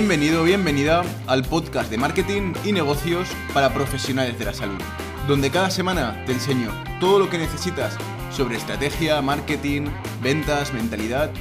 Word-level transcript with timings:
Bienvenido, 0.00 0.44
bienvenida 0.44 1.02
al 1.26 1.42
podcast 1.42 1.90
de 1.90 1.98
marketing 1.98 2.52
y 2.64 2.70
negocios 2.70 3.28
para 3.52 3.74
profesionales 3.74 4.38
de 4.38 4.44
la 4.44 4.54
salud, 4.54 4.78
donde 5.26 5.50
cada 5.50 5.72
semana 5.72 6.22
te 6.24 6.30
enseño 6.30 6.70
todo 7.00 7.18
lo 7.18 7.28
que 7.28 7.36
necesitas 7.36 7.96
sobre 8.30 8.58
estrategia, 8.58 9.20
marketing, 9.22 9.86
ventas, 10.22 10.72
mentalidad, 10.72 11.32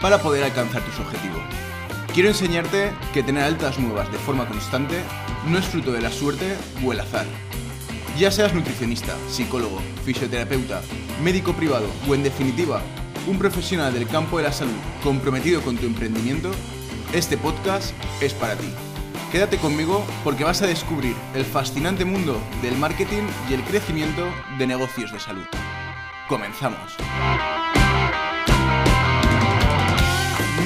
para 0.00 0.22
poder 0.22 0.42
alcanzar 0.42 0.80
tus 0.84 0.98
objetivos. 1.00 1.42
Quiero 2.14 2.30
enseñarte 2.30 2.92
que 3.12 3.22
tener 3.22 3.42
altas 3.42 3.78
nuevas 3.78 4.10
de 4.10 4.16
forma 4.16 4.48
constante 4.48 5.02
no 5.46 5.58
es 5.58 5.66
fruto 5.66 5.92
de 5.92 6.00
la 6.00 6.10
suerte 6.10 6.56
o 6.82 6.92
el 6.92 7.00
azar. 7.00 7.26
Ya 8.16 8.30
seas 8.30 8.54
nutricionista, 8.54 9.14
psicólogo, 9.28 9.82
fisioterapeuta, 10.06 10.80
médico 11.22 11.52
privado 11.52 11.90
o 12.08 12.14
en 12.14 12.22
definitiva, 12.22 12.80
un 13.26 13.38
profesional 13.38 13.92
del 13.92 14.08
campo 14.08 14.38
de 14.38 14.44
la 14.44 14.52
salud 14.52 14.72
comprometido 15.04 15.60
con 15.60 15.76
tu 15.76 15.84
emprendimiento, 15.84 16.50
este 17.12 17.38
podcast 17.38 17.94
es 18.22 18.34
para 18.34 18.54
ti. 18.54 18.68
Quédate 19.32 19.56
conmigo 19.56 20.04
porque 20.24 20.44
vas 20.44 20.60
a 20.60 20.66
descubrir 20.66 21.14
el 21.34 21.44
fascinante 21.44 22.04
mundo 22.04 22.38
del 22.60 22.76
marketing 22.76 23.22
y 23.48 23.54
el 23.54 23.62
crecimiento 23.62 24.26
de 24.58 24.66
negocios 24.66 25.12
de 25.12 25.18
salud. 25.18 25.44
Comenzamos. 26.28 26.96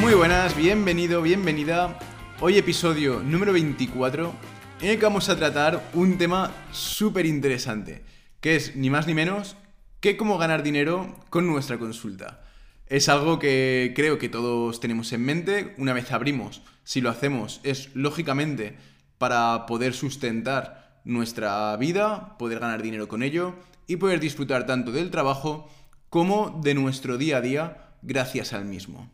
Muy 0.00 0.14
buenas, 0.14 0.56
bienvenido, 0.56 1.22
bienvenida. 1.22 1.98
Hoy 2.40 2.58
episodio 2.58 3.20
número 3.20 3.52
24 3.52 4.32
en 4.80 4.88
el 4.88 4.98
que 4.98 5.04
vamos 5.04 5.28
a 5.28 5.36
tratar 5.36 5.90
un 5.94 6.18
tema 6.18 6.50
súper 6.72 7.24
interesante, 7.24 8.04
que 8.40 8.56
es 8.56 8.74
ni 8.74 8.90
más 8.90 9.06
ni 9.06 9.14
menos 9.14 9.56
que 10.00 10.16
cómo 10.16 10.38
ganar 10.38 10.64
dinero 10.64 11.14
con 11.30 11.46
nuestra 11.46 11.78
consulta. 11.78 12.40
Es 12.86 13.08
algo 13.08 13.38
que 13.38 13.92
creo 13.96 14.18
que 14.18 14.28
todos 14.28 14.80
tenemos 14.80 15.12
en 15.12 15.24
mente. 15.24 15.74
Una 15.78 15.92
vez 15.92 16.12
abrimos, 16.12 16.62
si 16.84 17.00
lo 17.00 17.10
hacemos, 17.10 17.60
es 17.62 17.94
lógicamente 17.94 18.76
para 19.18 19.66
poder 19.66 19.94
sustentar 19.94 21.00
nuestra 21.04 21.76
vida, 21.76 22.36
poder 22.38 22.58
ganar 22.58 22.82
dinero 22.82 23.08
con 23.08 23.22
ello 23.22 23.54
y 23.86 23.96
poder 23.96 24.20
disfrutar 24.20 24.66
tanto 24.66 24.92
del 24.92 25.10
trabajo 25.10 25.68
como 26.08 26.60
de 26.62 26.74
nuestro 26.74 27.18
día 27.18 27.38
a 27.38 27.40
día 27.40 27.94
gracias 28.02 28.52
al 28.52 28.64
mismo. 28.64 29.10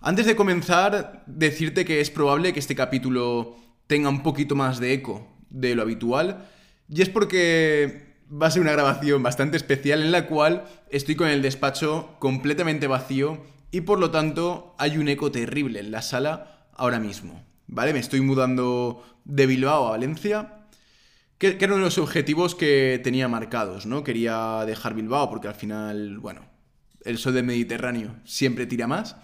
Antes 0.00 0.26
de 0.26 0.36
comenzar, 0.36 1.24
decirte 1.26 1.84
que 1.84 2.00
es 2.00 2.10
probable 2.10 2.52
que 2.52 2.60
este 2.60 2.76
capítulo 2.76 3.56
tenga 3.86 4.08
un 4.08 4.22
poquito 4.22 4.54
más 4.54 4.78
de 4.78 4.92
eco 4.92 5.26
de 5.50 5.74
lo 5.74 5.82
habitual, 5.82 6.46
y 6.88 7.02
es 7.02 7.08
porque 7.08 8.07
va 8.30 8.46
a 8.46 8.50
ser 8.50 8.62
una 8.62 8.72
grabación 8.72 9.22
bastante 9.22 9.56
especial 9.56 10.02
en 10.02 10.12
la 10.12 10.26
cual 10.26 10.64
estoy 10.90 11.16
con 11.16 11.28
el 11.28 11.42
despacho 11.42 12.16
completamente 12.18 12.86
vacío 12.86 13.42
y 13.70 13.82
por 13.82 13.98
lo 13.98 14.10
tanto 14.10 14.74
hay 14.78 14.98
un 14.98 15.08
eco 15.08 15.30
terrible 15.30 15.80
en 15.80 15.90
la 15.90 16.02
sala 16.02 16.68
ahora 16.74 17.00
mismo. 17.00 17.44
¿Vale? 17.66 17.92
Me 17.92 17.98
estoy 17.98 18.22
mudando 18.22 19.02
de 19.24 19.46
Bilbao 19.46 19.86
a 19.86 19.90
Valencia, 19.90 20.66
que, 21.36 21.58
que 21.58 21.64
era 21.64 21.74
uno 21.74 21.84
de 21.84 21.88
los 21.90 21.98
objetivos 21.98 22.54
que 22.54 22.98
tenía 23.04 23.28
marcados, 23.28 23.84
¿no? 23.84 24.04
Quería 24.04 24.64
dejar 24.64 24.94
Bilbao 24.94 25.28
porque 25.28 25.48
al 25.48 25.54
final, 25.54 26.18
bueno, 26.18 26.40
el 27.04 27.18
sol 27.18 27.34
del 27.34 27.44
Mediterráneo 27.44 28.16
siempre 28.24 28.66
tira 28.66 28.86
más. 28.86 29.16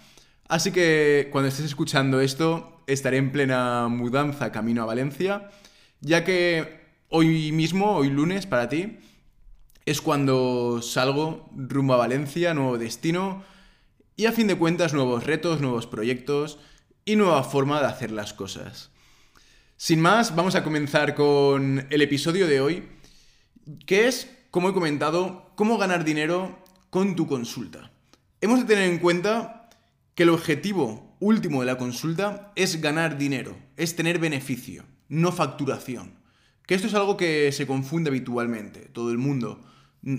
Así 0.47 0.71
que 0.71 1.29
cuando 1.31 1.47
estés 1.47 1.65
escuchando 1.65 2.21
esto, 2.21 2.83
estaré 2.85 3.17
en 3.17 3.31
plena 3.31 3.87
mudanza 3.87 4.51
camino 4.51 4.83
a 4.83 4.85
Valencia, 4.85 5.49
ya 6.01 6.23
que 6.23 6.84
hoy 7.09 7.51
mismo, 7.51 7.95
hoy 7.95 8.09
lunes 8.09 8.45
para 8.45 8.69
ti, 8.69 8.97
es 9.85 10.01
cuando 10.01 10.81
salgo 10.81 11.49
rumbo 11.55 11.93
a 11.93 11.97
Valencia, 11.97 12.53
nuevo 12.53 12.77
destino 12.77 13.43
y 14.15 14.25
a 14.25 14.31
fin 14.31 14.47
de 14.47 14.57
cuentas 14.57 14.93
nuevos 14.93 15.25
retos, 15.25 15.61
nuevos 15.61 15.87
proyectos 15.87 16.57
y 17.05 17.15
nueva 17.15 17.43
forma 17.43 17.79
de 17.79 17.87
hacer 17.87 18.11
las 18.11 18.33
cosas. 18.33 18.89
Sin 19.77 20.01
más, 20.01 20.35
vamos 20.35 20.55
a 20.55 20.63
comenzar 20.63 21.15
con 21.15 21.85
el 21.89 22.01
episodio 22.01 22.47
de 22.47 22.61
hoy, 22.61 22.87
que 23.85 24.07
es, 24.07 24.31
como 24.51 24.69
he 24.69 24.73
comentado, 24.73 25.51
cómo 25.55 25.77
ganar 25.77 26.05
dinero 26.05 26.57
con 26.89 27.15
tu 27.15 27.27
consulta. 27.27 27.91
Hemos 28.41 28.59
de 28.59 28.65
tener 28.65 28.89
en 28.89 28.99
cuenta 28.99 29.69
que 30.15 30.23
el 30.23 30.29
objetivo 30.29 31.15
último 31.19 31.59
de 31.59 31.67
la 31.67 31.77
consulta 31.77 32.53
es 32.55 32.81
ganar 32.81 33.17
dinero, 33.17 33.55
es 33.75 33.95
tener 33.95 34.17
beneficio, 34.17 34.85
no 35.09 35.31
facturación. 35.31 36.24
Que 36.65 36.75
esto 36.75 36.87
es 36.87 36.93
algo 36.93 37.17
que 37.17 37.51
se 37.51 37.67
confunde 37.67 38.09
habitualmente. 38.09 38.89
Todo 38.91 39.11
el 39.11 39.17
mundo 39.17 39.61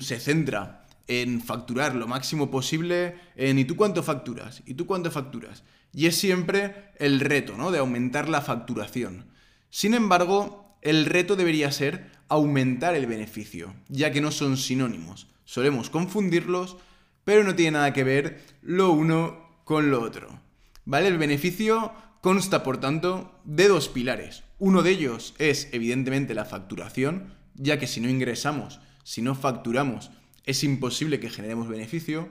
se 0.00 0.20
centra 0.20 0.86
en 1.08 1.40
facturar 1.40 1.94
lo 1.94 2.08
máximo 2.08 2.50
posible, 2.50 3.16
en 3.36 3.58
¿y 3.58 3.64
tú 3.64 3.76
cuánto 3.76 4.02
facturas? 4.02 4.62
¿Y 4.66 4.74
tú 4.74 4.86
cuánto 4.86 5.10
facturas? 5.10 5.62
Y 5.92 6.06
es 6.06 6.16
siempre 6.16 6.90
el 6.98 7.20
reto, 7.20 7.56
¿no? 7.56 7.70
De 7.70 7.78
aumentar 7.78 8.28
la 8.28 8.42
facturación. 8.42 9.26
Sin 9.70 9.94
embargo, 9.94 10.76
el 10.82 11.06
reto 11.06 11.36
debería 11.36 11.70
ser 11.72 12.10
aumentar 12.28 12.94
el 12.94 13.06
beneficio, 13.06 13.74
ya 13.88 14.10
que 14.12 14.20
no 14.20 14.30
son 14.30 14.56
sinónimos. 14.56 15.28
Solemos 15.44 15.90
confundirlos, 15.90 16.76
pero 17.24 17.44
no 17.44 17.54
tiene 17.54 17.72
nada 17.72 17.92
que 17.92 18.04
ver 18.04 18.42
lo 18.62 18.90
uno 18.92 19.60
con 19.64 19.90
lo 19.90 20.02
otro. 20.02 20.40
¿Vale? 20.84 21.08
El 21.08 21.18
beneficio 21.18 21.92
consta, 22.20 22.62
por 22.62 22.78
tanto, 22.78 23.40
de 23.44 23.68
dos 23.68 23.88
pilares. 23.88 24.42
Uno 24.58 24.82
de 24.82 24.90
ellos 24.90 25.34
es, 25.38 25.68
evidentemente, 25.72 26.34
la 26.34 26.44
facturación, 26.44 27.34
ya 27.54 27.78
que 27.78 27.86
si 27.86 28.00
no 28.00 28.08
ingresamos, 28.08 28.80
si 29.04 29.22
no 29.22 29.34
facturamos, 29.34 30.10
es 30.44 30.64
imposible 30.64 31.20
que 31.20 31.30
generemos 31.30 31.68
beneficio. 31.68 32.28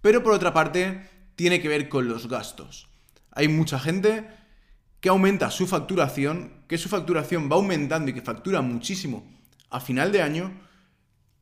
Pero 0.00 0.22
por 0.22 0.32
otra 0.32 0.52
parte, 0.52 1.08
tiene 1.36 1.60
que 1.60 1.68
ver 1.68 1.88
con 1.88 2.08
los 2.08 2.28
gastos. 2.28 2.88
Hay 3.30 3.48
mucha 3.48 3.78
gente 3.78 4.28
que 5.00 5.08
aumenta 5.08 5.50
su 5.50 5.66
facturación, 5.66 6.52
que 6.68 6.78
su 6.78 6.88
facturación 6.88 7.50
va 7.50 7.56
aumentando 7.56 8.10
y 8.10 8.14
que 8.14 8.22
factura 8.22 8.60
muchísimo 8.62 9.26
a 9.70 9.80
final 9.80 10.12
de 10.12 10.22
año. 10.22 10.52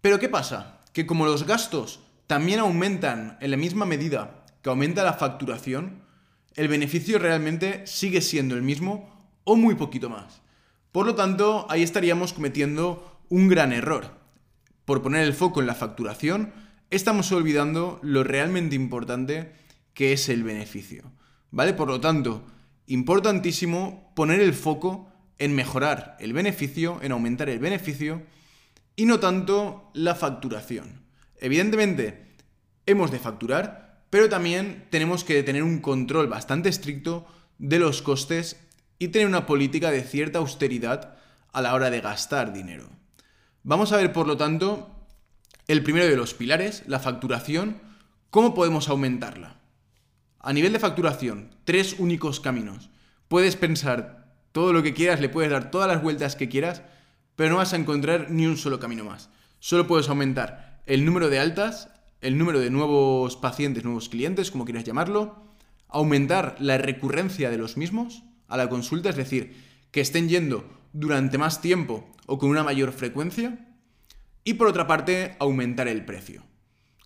Pero 0.00 0.18
¿qué 0.18 0.28
pasa? 0.28 0.80
Que 0.92 1.06
como 1.06 1.26
los 1.26 1.44
gastos 1.46 2.00
también 2.26 2.60
aumentan 2.60 3.36
en 3.40 3.50
la 3.50 3.56
misma 3.56 3.84
medida 3.84 4.46
que 4.62 4.70
aumenta 4.70 5.02
la 5.04 5.14
facturación, 5.14 6.02
el 6.60 6.68
beneficio 6.68 7.18
realmente 7.18 7.86
sigue 7.86 8.20
siendo 8.20 8.54
el 8.54 8.60
mismo 8.60 9.08
o 9.44 9.56
muy 9.56 9.76
poquito 9.76 10.10
más. 10.10 10.42
Por 10.92 11.06
lo 11.06 11.14
tanto, 11.14 11.66
ahí 11.70 11.82
estaríamos 11.82 12.34
cometiendo 12.34 13.18
un 13.30 13.48
gran 13.48 13.72
error. 13.72 14.18
Por 14.84 15.00
poner 15.00 15.24
el 15.24 15.32
foco 15.32 15.62
en 15.62 15.66
la 15.66 15.74
facturación, 15.74 16.52
estamos 16.90 17.32
olvidando 17.32 17.98
lo 18.02 18.24
realmente 18.24 18.76
importante 18.76 19.52
que 19.94 20.12
es 20.12 20.28
el 20.28 20.42
beneficio. 20.42 21.10
¿Vale? 21.50 21.72
Por 21.72 21.88
lo 21.88 21.98
tanto, 21.98 22.44
importantísimo 22.88 24.12
poner 24.14 24.42
el 24.42 24.52
foco 24.52 25.10
en 25.38 25.54
mejorar 25.54 26.18
el 26.20 26.34
beneficio, 26.34 26.98
en 27.00 27.12
aumentar 27.12 27.48
el 27.48 27.58
beneficio 27.58 28.20
y 28.96 29.06
no 29.06 29.18
tanto 29.18 29.90
la 29.94 30.14
facturación. 30.14 31.06
Evidentemente, 31.38 32.34
hemos 32.84 33.10
de 33.10 33.18
facturar, 33.18 33.89
pero 34.10 34.28
también 34.28 34.86
tenemos 34.90 35.24
que 35.24 35.42
tener 35.42 35.62
un 35.62 35.78
control 35.78 36.26
bastante 36.26 36.68
estricto 36.68 37.26
de 37.58 37.78
los 37.78 38.02
costes 38.02 38.60
y 38.98 39.08
tener 39.08 39.28
una 39.28 39.46
política 39.46 39.90
de 39.90 40.02
cierta 40.02 40.40
austeridad 40.40 41.16
a 41.52 41.62
la 41.62 41.74
hora 41.74 41.90
de 41.90 42.00
gastar 42.00 42.52
dinero. 42.52 42.88
Vamos 43.62 43.92
a 43.92 43.96
ver, 43.96 44.12
por 44.12 44.26
lo 44.26 44.36
tanto, 44.36 44.90
el 45.68 45.82
primero 45.82 46.06
de 46.06 46.16
los 46.16 46.34
pilares, 46.34 46.82
la 46.86 46.98
facturación, 46.98 47.80
cómo 48.30 48.54
podemos 48.54 48.88
aumentarla. 48.88 49.60
A 50.40 50.52
nivel 50.52 50.72
de 50.72 50.78
facturación, 50.80 51.54
tres 51.64 51.96
únicos 51.98 52.40
caminos. 52.40 52.90
Puedes 53.28 53.56
pensar 53.56 54.34
todo 54.52 54.72
lo 54.72 54.82
que 54.82 54.94
quieras, 54.94 55.20
le 55.20 55.28
puedes 55.28 55.50
dar 55.50 55.70
todas 55.70 55.86
las 55.86 56.02
vueltas 56.02 56.34
que 56.34 56.48
quieras, 56.48 56.82
pero 57.36 57.50
no 57.50 57.56
vas 57.56 57.72
a 57.72 57.76
encontrar 57.76 58.30
ni 58.30 58.46
un 58.46 58.56
solo 58.56 58.80
camino 58.80 59.04
más. 59.04 59.30
Solo 59.60 59.86
puedes 59.86 60.08
aumentar 60.08 60.80
el 60.86 61.04
número 61.04 61.28
de 61.28 61.38
altas 61.38 61.90
el 62.20 62.38
número 62.38 62.60
de 62.60 62.70
nuevos 62.70 63.36
pacientes, 63.36 63.84
nuevos 63.84 64.08
clientes, 64.08 64.50
como 64.50 64.64
quieras 64.64 64.84
llamarlo, 64.84 65.42
aumentar 65.88 66.56
la 66.60 66.78
recurrencia 66.78 67.50
de 67.50 67.58
los 67.58 67.76
mismos 67.76 68.22
a 68.48 68.56
la 68.56 68.68
consulta, 68.68 69.10
es 69.10 69.16
decir, 69.16 69.56
que 69.90 70.00
estén 70.00 70.28
yendo 70.28 70.68
durante 70.92 71.38
más 71.38 71.60
tiempo 71.60 72.10
o 72.26 72.38
con 72.38 72.50
una 72.50 72.62
mayor 72.62 72.92
frecuencia, 72.92 73.66
y 74.44 74.54
por 74.54 74.68
otra 74.68 74.86
parte, 74.86 75.36
aumentar 75.38 75.88
el 75.88 76.04
precio. 76.04 76.42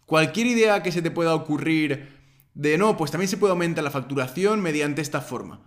Cualquier 0.06 0.46
idea 0.46 0.82
que 0.82 0.92
se 0.92 1.02
te 1.02 1.10
pueda 1.10 1.34
ocurrir 1.34 2.08
de 2.54 2.78
no, 2.78 2.96
pues 2.96 3.10
también 3.10 3.28
se 3.28 3.36
puede 3.36 3.50
aumentar 3.50 3.82
la 3.82 3.90
facturación 3.90 4.60
mediante 4.60 5.02
esta 5.02 5.20
forma, 5.20 5.60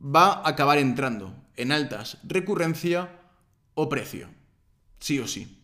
va 0.00 0.32
a 0.32 0.48
acabar 0.48 0.78
entrando 0.78 1.34
en 1.56 1.72
altas 1.72 2.18
recurrencia 2.24 3.20
o 3.74 3.88
precio. 3.88 4.28
Sí 5.00 5.18
o 5.18 5.26
sí. 5.26 5.62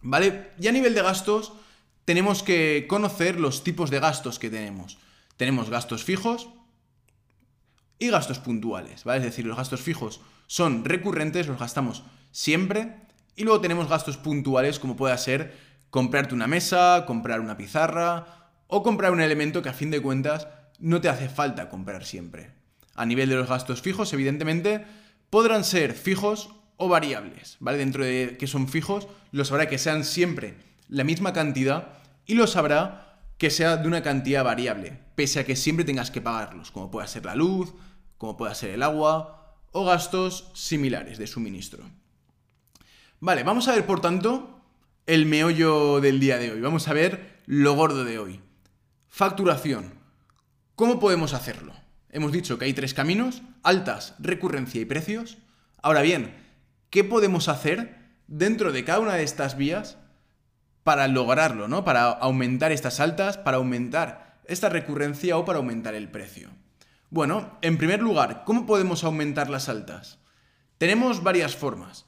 ¿Vale? 0.00 0.50
Y 0.58 0.68
a 0.68 0.72
nivel 0.72 0.94
de 0.94 1.02
gastos, 1.02 1.52
tenemos 2.04 2.42
que 2.42 2.86
conocer 2.88 3.38
los 3.38 3.64
tipos 3.64 3.90
de 3.90 4.00
gastos 4.00 4.38
que 4.38 4.50
tenemos. 4.50 4.98
Tenemos 5.36 5.70
gastos 5.70 6.04
fijos 6.04 6.48
y 7.98 8.10
gastos 8.10 8.38
puntuales, 8.38 9.04
¿vale? 9.04 9.18
Es 9.18 9.24
decir, 9.24 9.46
los 9.46 9.56
gastos 9.56 9.80
fijos 9.80 10.20
son 10.46 10.84
recurrentes, 10.84 11.46
los 11.46 11.58
gastamos 11.58 12.02
siempre, 12.30 12.96
y 13.36 13.44
luego 13.44 13.60
tenemos 13.60 13.88
gastos 13.88 14.16
puntuales 14.16 14.78
como 14.78 14.96
pueda 14.96 15.16
ser 15.16 15.56
comprarte 15.90 16.34
una 16.34 16.46
mesa, 16.46 17.04
comprar 17.06 17.40
una 17.40 17.56
pizarra 17.56 18.50
o 18.66 18.82
comprar 18.82 19.12
un 19.12 19.20
elemento 19.20 19.62
que 19.62 19.68
a 19.68 19.74
fin 19.74 19.90
de 19.90 20.00
cuentas 20.00 20.48
no 20.78 21.00
te 21.00 21.08
hace 21.08 21.28
falta 21.28 21.68
comprar 21.68 22.04
siempre. 22.04 22.50
A 22.94 23.06
nivel 23.06 23.28
de 23.28 23.36
los 23.36 23.48
gastos 23.48 23.80
fijos, 23.80 24.12
evidentemente, 24.12 24.84
podrán 25.30 25.64
ser 25.64 25.94
fijos 25.94 26.50
o 26.76 26.88
variables, 26.88 27.56
¿vale? 27.60 27.78
Dentro 27.78 28.04
de 28.04 28.36
que 28.38 28.46
son 28.46 28.68
fijos, 28.68 29.06
los 29.30 29.50
habrá 29.52 29.68
que 29.68 29.78
sean 29.78 30.04
siempre 30.04 30.71
la 30.92 31.04
misma 31.04 31.32
cantidad 31.32 31.94
y 32.26 32.34
los 32.34 32.54
habrá 32.56 33.18
que 33.38 33.48
sea 33.48 33.78
de 33.78 33.88
una 33.88 34.02
cantidad 34.02 34.44
variable, 34.44 35.00
pese 35.14 35.40
a 35.40 35.46
que 35.46 35.56
siempre 35.56 35.86
tengas 35.86 36.10
que 36.10 36.20
pagarlos, 36.20 36.70
como 36.70 36.90
pueda 36.90 37.06
ser 37.06 37.24
la 37.24 37.34
luz, 37.34 37.72
como 38.18 38.36
pueda 38.36 38.54
ser 38.54 38.70
el 38.70 38.82
agua 38.82 39.56
o 39.72 39.86
gastos 39.86 40.50
similares 40.52 41.16
de 41.16 41.26
suministro. 41.26 41.82
Vale, 43.20 43.42
vamos 43.42 43.68
a 43.68 43.74
ver 43.74 43.86
por 43.86 44.00
tanto 44.00 44.60
el 45.06 45.24
meollo 45.24 46.00
del 46.00 46.20
día 46.20 46.36
de 46.36 46.52
hoy. 46.52 46.60
Vamos 46.60 46.86
a 46.88 46.92
ver 46.92 47.40
lo 47.46 47.74
gordo 47.74 48.04
de 48.04 48.18
hoy. 48.18 48.40
Facturación. 49.08 49.94
¿Cómo 50.76 51.00
podemos 51.00 51.32
hacerlo? 51.32 51.72
Hemos 52.10 52.32
dicho 52.32 52.58
que 52.58 52.66
hay 52.66 52.74
tres 52.74 52.92
caminos, 52.92 53.40
altas, 53.62 54.14
recurrencia 54.18 54.80
y 54.80 54.84
precios. 54.84 55.38
Ahora 55.82 56.02
bien, 56.02 56.34
¿qué 56.90 57.02
podemos 57.02 57.48
hacer 57.48 57.98
dentro 58.26 58.72
de 58.72 58.84
cada 58.84 59.00
una 59.00 59.14
de 59.14 59.22
estas 59.22 59.56
vías 59.56 59.96
para 60.84 61.08
lograrlo, 61.08 61.68
¿no? 61.68 61.84
Para 61.84 62.10
aumentar 62.10 62.72
estas 62.72 63.00
altas, 63.00 63.38
para 63.38 63.58
aumentar 63.58 64.40
esta 64.46 64.68
recurrencia 64.68 65.36
o 65.38 65.44
para 65.44 65.58
aumentar 65.58 65.94
el 65.94 66.08
precio. 66.08 66.50
Bueno, 67.10 67.58
en 67.62 67.78
primer 67.78 68.00
lugar, 68.00 68.42
¿cómo 68.44 68.66
podemos 68.66 69.04
aumentar 69.04 69.50
las 69.50 69.68
altas? 69.68 70.18
Tenemos 70.78 71.22
varias 71.22 71.54
formas. 71.54 72.06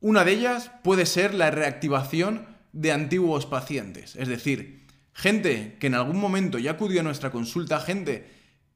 Una 0.00 0.24
de 0.24 0.32
ellas 0.32 0.70
puede 0.82 1.06
ser 1.06 1.34
la 1.34 1.50
reactivación 1.50 2.46
de 2.72 2.92
antiguos 2.92 3.46
pacientes, 3.46 4.16
es 4.16 4.28
decir, 4.28 4.86
gente 5.12 5.76
que 5.80 5.88
en 5.88 5.94
algún 5.94 6.18
momento 6.18 6.58
ya 6.58 6.72
acudió 6.72 7.00
a 7.00 7.04
nuestra 7.04 7.30
consulta, 7.30 7.80
gente 7.80 8.30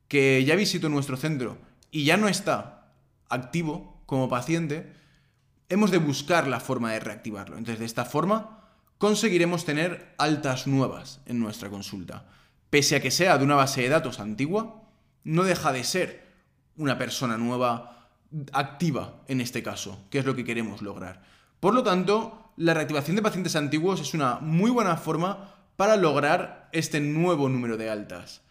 que 0.08 0.44
ya 0.44 0.56
visitó 0.56 0.88
nuestro 0.88 1.16
centro 1.16 1.58
y 1.90 2.04
ya 2.04 2.16
no 2.16 2.28
está 2.28 2.92
activo 3.28 4.02
como 4.06 4.28
paciente, 4.28 4.92
hemos 5.68 5.90
de 5.90 5.98
buscar 5.98 6.48
la 6.48 6.60
forma 6.60 6.92
de 6.92 7.00
reactivarlo. 7.00 7.56
Entonces, 7.56 7.78
de 7.78 7.86
esta 7.86 8.04
forma, 8.04 8.61
conseguiremos 9.02 9.64
tener 9.64 10.14
altas 10.16 10.69
nuevas 10.69 11.22
en 11.26 11.40
nuestra 11.40 11.69
consulta. 11.69 12.25
Pese 12.70 12.94
a 12.94 13.00
que 13.00 13.10
sea 13.10 13.37
de 13.37 13.43
una 13.43 13.56
base 13.56 13.82
de 13.82 13.88
datos 13.88 14.20
antigua, 14.20 14.81
no 15.25 15.43
deja 15.43 15.72
de 15.72 15.82
ser 15.82 16.25
una 16.76 16.99
persona 16.99 17.37
nueva 17.37 18.10
activa 18.52 19.25
en 19.26 19.40
este 19.40 19.60
caso, 19.60 19.99
que 20.08 20.20
es 20.20 20.25
lo 20.25 20.37
que 20.37 20.44
queremos 20.44 20.82
lograr. 20.82 21.25
Por 21.58 21.75
lo 21.75 21.82
tanto, 21.82 22.52
la 22.56 22.75
reactivación 22.75 23.16
de 23.16 23.22
pacientes 23.22 23.56
antiguos 23.56 24.00
es 24.00 24.14
una 24.14 24.38
muy 24.38 24.70
buena 24.70 24.96
forma 24.96 25.52
para 25.75 25.96
lograr 25.96 26.69
este 26.70 27.00
nuevo 27.00 27.48
número 27.48 27.76
de 27.76 27.90
altas. 27.90 28.43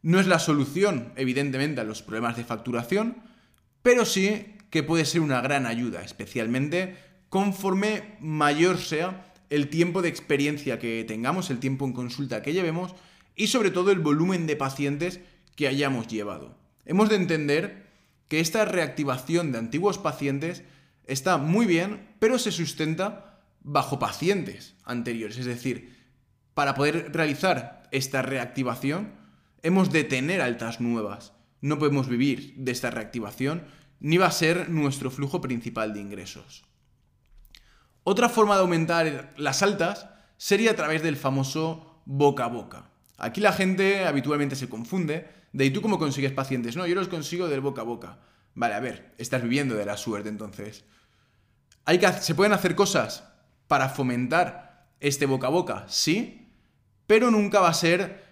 No 0.00 0.18
es 0.18 0.26
la 0.26 0.38
solución, 0.38 1.12
evidentemente, 1.16 1.82
a 1.82 1.84
los 1.84 2.00
problemas 2.00 2.38
de 2.38 2.44
facturación, 2.44 3.18
pero 3.82 4.06
sí 4.06 4.56
que 4.70 4.82
puede 4.82 5.04
ser 5.04 5.20
una 5.20 5.42
gran 5.42 5.66
ayuda, 5.66 6.00
especialmente 6.00 6.96
conforme 7.28 8.16
mayor 8.20 8.78
sea 8.78 9.27
el 9.50 9.68
tiempo 9.68 10.02
de 10.02 10.08
experiencia 10.08 10.78
que 10.78 11.04
tengamos, 11.04 11.50
el 11.50 11.58
tiempo 11.58 11.84
en 11.84 11.92
consulta 11.92 12.42
que 12.42 12.52
llevemos 12.52 12.94
y 13.34 13.48
sobre 13.48 13.70
todo 13.70 13.90
el 13.90 14.00
volumen 14.00 14.46
de 14.46 14.56
pacientes 14.56 15.20
que 15.56 15.68
hayamos 15.68 16.08
llevado. 16.08 16.56
Hemos 16.84 17.08
de 17.08 17.16
entender 17.16 17.86
que 18.28 18.40
esta 18.40 18.64
reactivación 18.64 19.52
de 19.52 19.58
antiguos 19.58 19.98
pacientes 19.98 20.62
está 21.06 21.38
muy 21.38 21.66
bien, 21.66 22.08
pero 22.18 22.38
se 22.38 22.52
sustenta 22.52 23.40
bajo 23.62 23.98
pacientes 23.98 24.74
anteriores. 24.84 25.38
Es 25.38 25.46
decir, 25.46 25.96
para 26.54 26.74
poder 26.74 27.12
realizar 27.12 27.88
esta 27.90 28.22
reactivación, 28.22 29.12
hemos 29.62 29.90
de 29.92 30.04
tener 30.04 30.40
altas 30.40 30.80
nuevas. 30.80 31.32
No 31.60 31.78
podemos 31.78 32.08
vivir 32.08 32.54
de 32.56 32.72
esta 32.72 32.90
reactivación, 32.90 33.64
ni 34.00 34.16
va 34.16 34.26
a 34.26 34.32
ser 34.32 34.68
nuestro 34.68 35.10
flujo 35.10 35.40
principal 35.40 35.92
de 35.94 36.00
ingresos. 36.00 36.64
Otra 38.10 38.30
forma 38.30 38.54
de 38.54 38.62
aumentar 38.62 39.34
las 39.36 39.62
altas 39.62 40.08
sería 40.38 40.70
a 40.70 40.74
través 40.74 41.02
del 41.02 41.18
famoso 41.18 42.00
boca 42.06 42.46
a 42.46 42.48
boca. 42.48 42.88
Aquí 43.18 43.42
la 43.42 43.52
gente 43.52 44.06
habitualmente 44.06 44.56
se 44.56 44.70
confunde 44.70 45.28
de 45.52 45.66
¿y 45.66 45.70
tú 45.70 45.82
cómo 45.82 45.98
consigues 45.98 46.32
pacientes? 46.32 46.74
No, 46.74 46.86
yo 46.86 46.94
los 46.94 47.08
consigo 47.08 47.48
del 47.48 47.60
boca 47.60 47.82
a 47.82 47.84
boca. 47.84 48.18
Vale, 48.54 48.72
a 48.72 48.80
ver, 48.80 49.12
estás 49.18 49.42
viviendo 49.42 49.74
de 49.74 49.84
la 49.84 49.98
suerte 49.98 50.30
entonces. 50.30 50.86
Hay 51.84 51.98
que, 51.98 52.10
¿Se 52.10 52.34
pueden 52.34 52.54
hacer 52.54 52.74
cosas 52.74 53.24
para 53.66 53.90
fomentar 53.90 54.88
este 55.00 55.26
boca 55.26 55.48
a 55.48 55.50
boca? 55.50 55.84
Sí, 55.86 56.48
pero 57.06 57.30
nunca 57.30 57.60
va 57.60 57.68
a 57.68 57.74
ser 57.74 58.24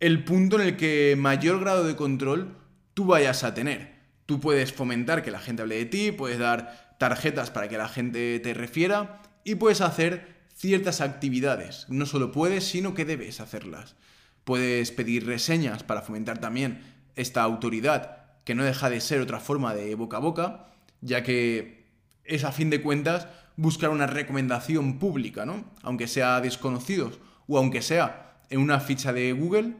el 0.00 0.24
punto 0.24 0.60
en 0.60 0.66
el 0.66 0.76
que 0.76 1.14
mayor 1.16 1.60
grado 1.60 1.84
de 1.84 1.94
control 1.94 2.56
tú 2.92 3.04
vayas 3.04 3.44
a 3.44 3.54
tener. 3.54 3.92
Tú 4.26 4.40
puedes 4.40 4.72
fomentar 4.72 5.22
que 5.22 5.30
la 5.30 5.38
gente 5.38 5.62
hable 5.62 5.76
de 5.76 5.86
ti, 5.86 6.10
puedes 6.10 6.40
dar 6.40 6.81
tarjetas 7.02 7.50
para 7.50 7.68
que 7.68 7.78
la 7.78 7.88
gente 7.88 8.38
te 8.38 8.54
refiera 8.54 9.20
y 9.42 9.56
puedes 9.56 9.80
hacer 9.80 10.36
ciertas 10.54 11.00
actividades. 11.00 11.86
No 11.88 12.06
solo 12.06 12.30
puedes, 12.30 12.62
sino 12.62 12.94
que 12.94 13.04
debes 13.04 13.40
hacerlas. 13.40 13.96
Puedes 14.44 14.92
pedir 14.92 15.26
reseñas 15.26 15.82
para 15.82 16.02
fomentar 16.02 16.38
también 16.38 16.80
esta 17.16 17.42
autoridad, 17.42 18.38
que 18.44 18.54
no 18.54 18.62
deja 18.62 18.88
de 18.88 19.00
ser 19.00 19.20
otra 19.20 19.40
forma 19.40 19.74
de 19.74 19.96
boca 19.96 20.18
a 20.18 20.20
boca, 20.20 20.66
ya 21.00 21.24
que 21.24 21.88
es 22.22 22.44
a 22.44 22.52
fin 22.52 22.70
de 22.70 22.80
cuentas 22.80 23.26
buscar 23.56 23.90
una 23.90 24.06
recomendación 24.06 25.00
pública, 25.00 25.44
¿no? 25.44 25.64
Aunque 25.82 26.06
sea 26.06 26.40
desconocidos 26.40 27.18
o 27.48 27.58
aunque 27.58 27.82
sea 27.82 28.38
en 28.48 28.60
una 28.60 28.78
ficha 28.78 29.12
de 29.12 29.32
Google, 29.32 29.74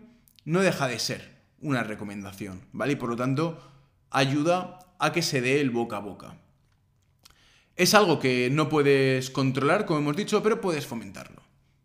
no 0.45 0.61
deja 0.61 0.89
de 0.89 0.99
ser 0.99 1.37
una 1.61 1.85
recomendación, 1.85 2.63
¿vale? 2.73 2.95
Y 2.95 2.97
por 2.97 3.11
lo 3.11 3.15
tanto, 3.15 3.63
ayuda 4.11 4.81
a 4.99 5.13
que 5.13 5.23
se 5.23 5.41
dé 5.41 5.61
el 5.61 5.71
boca 5.71 5.99
a 5.99 6.01
boca. 6.01 6.43
Es 7.77 7.95
algo 7.95 8.19
que 8.19 8.51
no 8.51 8.69
puedes 8.69 9.31
controlar, 9.31 9.87
como 9.87 10.01
hemos 10.01 10.17
dicho, 10.17 10.43
pero 10.43 10.61
puedes 10.61 10.87
fomentarlo. 10.87 11.43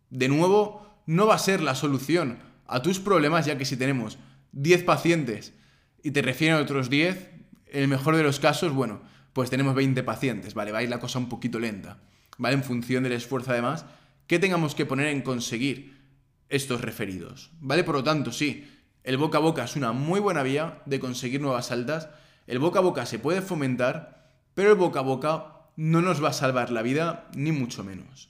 De 0.10 0.28
nuevo, 0.28 0.86
no 1.06 1.28
va 1.28 1.36
a 1.36 1.40
ser 1.40 1.62
la 1.62 1.76
solución 1.76 2.40
a 2.66 2.82
tus 2.82 3.00
problemas, 3.00 3.46
ya 3.46 3.58
que 3.58 3.66
si 3.66 3.78
tenemos 3.78 4.18
10 4.52 4.84
pacientes 4.84 5.54
y 6.04 6.12
te 6.12 6.22
refieren 6.22 6.58
a 6.58 6.62
otros 6.62 6.90
10, 6.90 7.30
en 7.68 7.82
el 7.84 7.88
mejor 7.88 8.16
de 8.16 8.24
los 8.24 8.40
casos, 8.40 8.74
bueno, 8.74 9.02
pues 9.34 9.50
tenemos 9.50 9.76
20 9.76 10.04
pacientes, 10.04 10.54
¿vale? 10.54 10.72
Va 10.72 10.80
a 10.80 10.84
ir 10.84 10.90
la 10.90 11.00
cosa 11.00 11.20
un 11.20 11.30
poquito 11.30 11.60
lenta, 11.60 12.00
¿vale? 12.38 12.56
En 12.56 12.64
función 12.64 13.04
del 13.04 13.14
esfuerzo 13.14 13.52
además 13.52 13.86
que 14.26 14.40
tengamos 14.40 14.76
que 14.76 14.86
poner 14.86 15.08
en 15.08 15.22
conseguir 15.22 15.98
estos 16.50 16.82
referidos, 16.82 17.52
¿vale? 17.60 17.84
Por 17.84 17.96
lo 17.96 18.04
tanto, 18.04 18.32
sí, 18.32 18.70
el 19.04 19.18
boca 19.18 19.38
a 19.38 19.42
boca 19.42 19.64
es 19.64 19.76
una 19.76 19.94
muy 19.94 20.20
buena 20.20 20.44
vía 20.44 20.82
de 20.86 21.00
conseguir 21.00 21.40
nuevas 21.40 21.72
altas, 21.72 22.10
el 22.46 22.60
boca 22.60 22.80
a 22.80 22.82
boca 22.82 23.06
se 23.06 23.20
puede 23.20 23.42
fomentar, 23.42 24.32
pero 24.54 24.72
el 24.72 24.76
boca 24.76 25.00
a 25.00 25.04
boca 25.04 25.57
no 25.78 26.02
nos 26.02 26.22
va 26.22 26.30
a 26.30 26.34
salvar 26.34 26.70
la 26.72 26.82
vida, 26.82 27.30
ni 27.34 27.54
mucho 27.54 27.86
menos. 27.86 28.30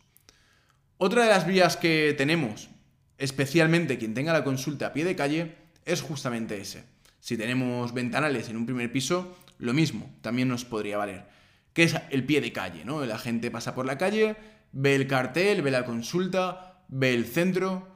Otra 0.97 1.23
de 1.23 1.29
las 1.29 1.47
vías 1.47 1.77
que 1.77 2.13
tenemos 2.15 2.69
especialmente 3.17 3.97
quien 3.97 4.13
tenga 4.13 4.33
la 4.33 4.43
consulta 4.43 4.87
a 4.87 4.93
pie 4.93 5.05
de 5.05 5.15
calle, 5.15 5.55
es 5.85 6.01
justamente 6.01 6.59
ese. 6.59 6.83
Si 7.19 7.37
tenemos 7.37 7.93
ventanales 7.93 8.49
en 8.49 8.57
un 8.57 8.65
primer 8.65 8.91
piso, 8.91 9.37
lo 9.57 9.73
mismo, 9.73 10.13
también 10.21 10.47
nos 10.47 10.65
podría 10.65 10.97
valer. 10.97 11.25
Que 11.73 11.83
es 11.83 11.95
el 12.11 12.25
pie 12.25 12.41
de 12.41 12.53
calle, 12.53 12.85
¿no? 12.85 13.05
La 13.05 13.17
gente 13.17 13.51
pasa 13.51 13.73
por 13.73 13.85
la 13.85 13.97
calle, 13.97 14.35
ve 14.71 14.95
el 14.95 15.07
cartel, 15.07 15.61
ve 15.61 15.71
la 15.71 15.85
consulta, 15.85 16.83
ve 16.87 17.13
el 17.13 17.25
centro 17.25 17.87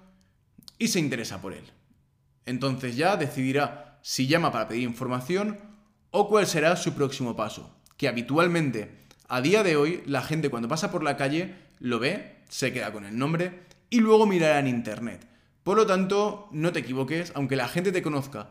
y 0.77 0.87
se 0.87 0.99
interesa 0.99 1.41
por 1.41 1.53
él. 1.53 1.63
Entonces 2.45 2.95
ya 2.95 3.17
decidirá 3.17 3.99
si 4.01 4.27
llama 4.27 4.51
para 4.51 4.67
pedir 4.67 4.83
información 4.83 5.59
o 6.09 6.27
cuál 6.27 6.47
será 6.47 6.75
su 6.75 6.93
próximo 6.93 7.35
paso. 7.35 7.75
Que 7.97 8.07
habitualmente, 8.07 9.05
a 9.31 9.39
día 9.39 9.63
de 9.63 9.77
hoy, 9.77 10.03
la 10.05 10.21
gente 10.21 10.49
cuando 10.49 10.67
pasa 10.67 10.91
por 10.91 11.03
la 11.03 11.15
calle 11.15 11.55
lo 11.79 11.99
ve, 11.99 12.35
se 12.49 12.73
queda 12.73 12.91
con 12.91 13.05
el 13.05 13.17
nombre 13.17 13.61
y 13.89 14.01
luego 14.01 14.25
mirar 14.25 14.59
en 14.59 14.67
internet. 14.67 15.25
Por 15.63 15.77
lo 15.77 15.87
tanto, 15.87 16.49
no 16.51 16.73
te 16.73 16.79
equivoques, 16.79 17.31
aunque 17.33 17.55
la 17.55 17.69
gente 17.69 17.93
te 17.93 18.01
conozca 18.01 18.49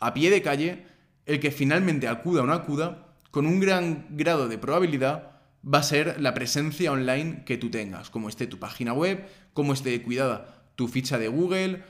a 0.00 0.14
pie 0.14 0.32
de 0.32 0.42
calle, 0.42 0.82
el 1.24 1.38
que 1.38 1.52
finalmente 1.52 2.08
acuda 2.08 2.42
o 2.42 2.46
no 2.46 2.52
acuda, 2.52 3.14
con 3.30 3.46
un 3.46 3.60
gran 3.60 4.06
grado 4.10 4.48
de 4.48 4.58
probabilidad, 4.58 5.40
va 5.62 5.78
a 5.78 5.84
ser 5.84 6.20
la 6.20 6.34
presencia 6.34 6.90
online 6.90 7.44
que 7.44 7.56
tú 7.56 7.70
tengas, 7.70 8.10
como 8.10 8.28
esté 8.28 8.48
tu 8.48 8.58
página 8.58 8.92
web, 8.92 9.24
como 9.52 9.72
esté 9.72 10.02
cuidada 10.02 10.64
tu 10.74 10.88
ficha 10.88 11.18
de 11.18 11.28
Google, 11.28 11.84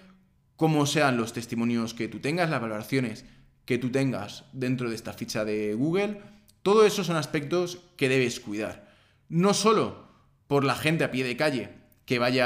como 0.56 0.84
sean 0.84 1.16
los 1.16 1.32
testimonios 1.32 1.94
que 1.94 2.08
tú 2.08 2.18
tengas, 2.18 2.50
las 2.50 2.60
valoraciones 2.60 3.24
que 3.64 3.78
tú 3.78 3.88
tengas 3.88 4.44
dentro 4.52 4.90
de 4.90 4.96
esta 4.96 5.14
ficha 5.14 5.46
de 5.46 5.72
Google. 5.72 6.20
Todo 6.68 6.84
eso 6.84 7.02
son 7.02 7.16
aspectos 7.16 7.78
que 7.96 8.10
debes 8.10 8.40
cuidar. 8.40 8.92
No 9.30 9.54
solo 9.54 10.04
por 10.48 10.64
la 10.64 10.74
gente 10.74 11.02
a 11.02 11.10
pie 11.10 11.24
de 11.24 11.34
calle, 11.34 11.70
que 12.04 12.18
vaya 12.18 12.44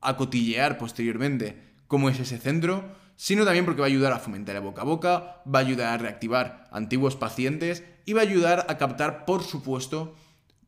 a 0.00 0.16
cotillear 0.16 0.78
posteriormente 0.78 1.60
cómo 1.86 2.08
es 2.08 2.18
ese 2.18 2.38
centro, 2.38 2.82
sino 3.16 3.44
también 3.44 3.66
porque 3.66 3.82
va 3.82 3.88
a 3.88 3.92
ayudar 3.92 4.14
a 4.14 4.20
fomentar 4.20 4.56
el 4.56 4.62
boca 4.62 4.80
a 4.80 4.86
boca, 4.86 5.42
va 5.44 5.58
a 5.58 5.62
ayudar 5.62 5.92
a 5.92 5.98
reactivar 5.98 6.66
antiguos 6.72 7.14
pacientes 7.14 7.84
y 8.06 8.14
va 8.14 8.22
a 8.22 8.24
ayudar 8.24 8.64
a 8.70 8.78
captar, 8.78 9.26
por 9.26 9.44
supuesto, 9.44 10.16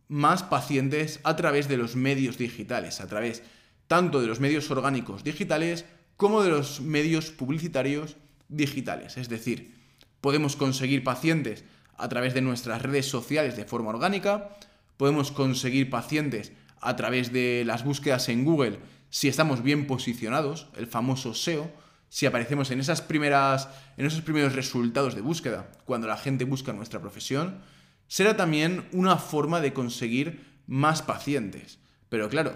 más 0.08 0.42
pacientes 0.42 1.20
a 1.24 1.36
través 1.36 1.68
de 1.68 1.78
los 1.78 1.96
medios 1.96 2.36
digitales, 2.36 3.00
a 3.00 3.06
través 3.06 3.42
tanto 3.86 4.20
de 4.20 4.26
los 4.26 4.40
medios 4.40 4.70
orgánicos 4.70 5.24
digitales 5.24 5.86
como 6.18 6.42
de 6.42 6.50
los 6.50 6.82
medios 6.82 7.30
publicitarios 7.30 8.18
digitales. 8.50 9.16
Es 9.16 9.30
decir, 9.30 9.80
Podemos 10.22 10.54
conseguir 10.54 11.02
pacientes 11.02 11.64
a 11.96 12.08
través 12.08 12.34
de 12.34 12.42
nuestras 12.42 12.82
redes 12.82 13.06
sociales 13.06 13.56
de 13.56 13.64
forma 13.64 13.90
orgánica, 13.90 14.50
podemos 14.96 15.30
conseguir 15.30 15.90
pacientes 15.90 16.52
a 16.80 16.96
través 16.96 17.32
de 17.32 17.64
las 17.66 17.84
búsquedas 17.84 18.28
en 18.28 18.44
Google 18.44 18.78
si 19.10 19.28
estamos 19.28 19.62
bien 19.62 19.86
posicionados, 19.86 20.68
el 20.74 20.86
famoso 20.86 21.34
SEO, 21.34 21.70
si 22.08 22.26
aparecemos 22.26 22.70
en 22.70 22.80
esas 22.80 23.02
primeras 23.02 23.68
en 23.96 24.06
esos 24.06 24.22
primeros 24.22 24.54
resultados 24.54 25.14
de 25.14 25.20
búsqueda, 25.20 25.70
cuando 25.84 26.06
la 26.06 26.16
gente 26.16 26.44
busca 26.44 26.72
nuestra 26.72 27.00
profesión, 27.00 27.60
será 28.08 28.36
también 28.36 28.86
una 28.92 29.16
forma 29.16 29.60
de 29.60 29.72
conseguir 29.72 30.60
más 30.66 31.02
pacientes. 31.02 31.78
Pero 32.08 32.28
claro, 32.28 32.54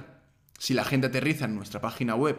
si 0.59 0.75
la 0.75 0.85
gente 0.85 1.07
aterriza 1.07 1.45
en 1.45 1.55
nuestra 1.55 1.81
página 1.81 2.15
web, 2.15 2.39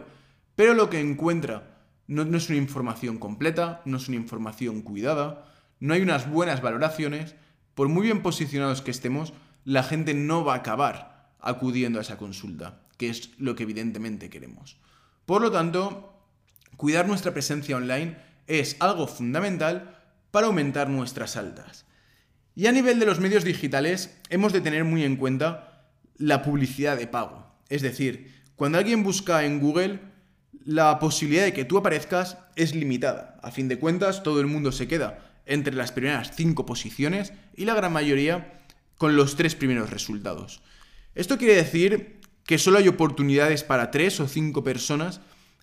pero 0.56 0.74
lo 0.74 0.90
que 0.90 1.00
encuentra 1.00 1.78
no, 2.06 2.24
no 2.24 2.36
es 2.36 2.48
una 2.48 2.58
información 2.58 3.18
completa, 3.18 3.82
no 3.84 3.96
es 3.96 4.08
una 4.08 4.16
información 4.16 4.82
cuidada, 4.82 5.44
no 5.80 5.94
hay 5.94 6.02
unas 6.02 6.28
buenas 6.28 6.62
valoraciones, 6.62 7.34
por 7.74 7.88
muy 7.88 8.06
bien 8.06 8.22
posicionados 8.22 8.82
que 8.82 8.90
estemos, 8.90 9.32
la 9.64 9.82
gente 9.82 10.14
no 10.14 10.44
va 10.44 10.54
a 10.54 10.58
acabar 10.58 11.32
acudiendo 11.40 11.98
a 11.98 12.02
esa 12.02 12.16
consulta, 12.16 12.80
que 12.96 13.08
es 13.08 13.30
lo 13.38 13.54
que 13.54 13.62
evidentemente 13.62 14.30
queremos. 14.30 14.78
Por 15.26 15.42
lo 15.42 15.52
tanto, 15.52 16.24
cuidar 16.76 17.06
nuestra 17.06 17.32
presencia 17.32 17.76
online 17.76 18.16
es 18.46 18.76
algo 18.80 19.06
fundamental 19.06 19.96
para 20.30 20.46
aumentar 20.46 20.88
nuestras 20.88 21.36
altas. 21.36 21.86
Y 22.54 22.66
a 22.66 22.72
nivel 22.72 22.98
de 22.98 23.06
los 23.06 23.20
medios 23.20 23.44
digitales, 23.44 24.18
hemos 24.30 24.52
de 24.52 24.60
tener 24.60 24.84
muy 24.84 25.04
en 25.04 25.16
cuenta 25.16 25.86
la 26.16 26.42
publicidad 26.42 26.96
de 26.96 27.06
pago. 27.06 27.46
Es 27.68 27.82
decir, 27.82 28.42
cuando 28.56 28.78
alguien 28.78 29.04
busca 29.04 29.44
en 29.44 29.60
Google, 29.60 30.00
la 30.64 30.98
posibilidad 30.98 31.44
de 31.44 31.52
que 31.52 31.64
tú 31.64 31.78
aparezcas 31.78 32.38
es 32.56 32.74
limitada. 32.74 33.38
A 33.42 33.52
fin 33.52 33.68
de 33.68 33.78
cuentas, 33.78 34.24
todo 34.24 34.40
el 34.40 34.48
mundo 34.48 34.72
se 34.72 34.88
queda 34.88 35.27
entre 35.48 35.74
las 35.74 35.92
primeras 35.92 36.36
cinco 36.36 36.64
posiciones 36.64 37.32
y 37.56 37.64
la 37.64 37.74
gran 37.74 37.92
mayoría 37.92 38.62
con 38.96 39.16
los 39.16 39.36
tres 39.36 39.54
primeros 39.54 39.90
resultados. 39.90 40.60
Esto 41.14 41.38
quiere 41.38 41.54
decir 41.54 42.20
que 42.44 42.58
solo 42.58 42.78
hay 42.78 42.88
oportunidades 42.88 43.64
para 43.64 43.90
tres 43.90 44.20
o 44.20 44.28
cinco 44.28 44.62
personas 44.62 45.20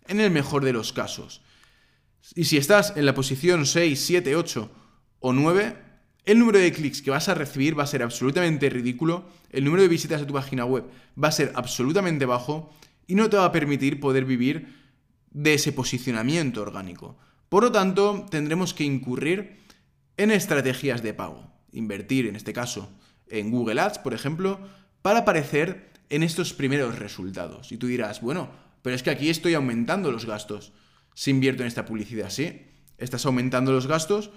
en 0.08 0.20
el 0.20 0.32
mejor 0.32 0.63
de 0.65 0.74
los 0.74 0.94
casos. 0.94 1.42
Y 2.36 2.46
si 2.46 2.58
estás 2.58 2.94
en 2.96 3.06
la 3.06 3.13
posición 3.13 3.65
6, 3.65 4.00
7, 4.00 4.36
8 4.36 4.72
o 5.20 5.34
9, 5.34 5.75
el 6.25 6.39
número 6.39 6.58
de 6.58 6.72
clics 6.72 7.01
que 7.01 7.12
vas 7.12 7.30
a 7.30 7.36
recibir 7.36 7.77
va 7.77 7.84
a 7.84 7.88
ser 7.88 8.01
absolutamente 8.01 8.70
ridículo, 8.70 9.30
el 9.51 9.63
número 9.63 9.84
de 9.84 9.89
visitas 9.89 10.22
a 10.22 10.27
tu 10.27 10.34
página 10.34 10.65
web 10.65 10.86
va 11.22 11.27
a 11.27 11.32
ser 11.32 11.51
absolutamente 11.56 12.25
bajo 12.25 12.74
y 13.06 13.15
no 13.15 13.30
te 13.30 13.38
va 13.38 13.46
a 13.46 13.51
permitir 13.51 14.00
poder 14.00 14.25
vivir 14.25 14.68
de 15.30 15.54
ese 15.54 15.72
posicionamiento 15.72 16.62
orgánico. 16.62 17.18
Por 17.50 17.63
lo 17.63 17.72
tanto, 17.72 18.25
tendremos 18.32 18.74
que 18.74 18.84
incurrir 18.86 19.64
en 20.17 20.31
estrategias 20.31 21.03
de 21.03 21.13
pago. 21.13 21.51
Invertir, 21.72 22.27
en 22.27 22.36
este 22.36 22.53
caso, 22.53 22.89
en 23.27 23.51
Google 23.51 23.81
Ads, 23.81 24.00
por 24.00 24.13
ejemplo, 24.13 24.60
para 25.01 25.19
aparecer 25.19 25.91
en 26.10 26.24
estos 26.24 26.53
primeros 26.53 27.00
resultados. 27.00 27.72
Y 27.72 27.77
tú 27.77 27.88
dirás, 27.88 28.22
bueno, 28.22 28.50
pero 28.81 28.95
es 28.95 29.03
que 29.03 29.10
aquí 29.10 29.29
estoy 29.29 29.53
aumentando 29.53 30.12
los 30.12 30.25
gastos. 30.25 30.74
Si 31.13 31.31
invierto 31.31 31.63
en 31.63 31.67
esta 31.67 31.86
publicidad, 31.86 32.29
sí, 32.29 32.67
estás 32.98 33.25
aumentando 33.25 33.72
los 33.72 33.88
gastos, 33.88 34.31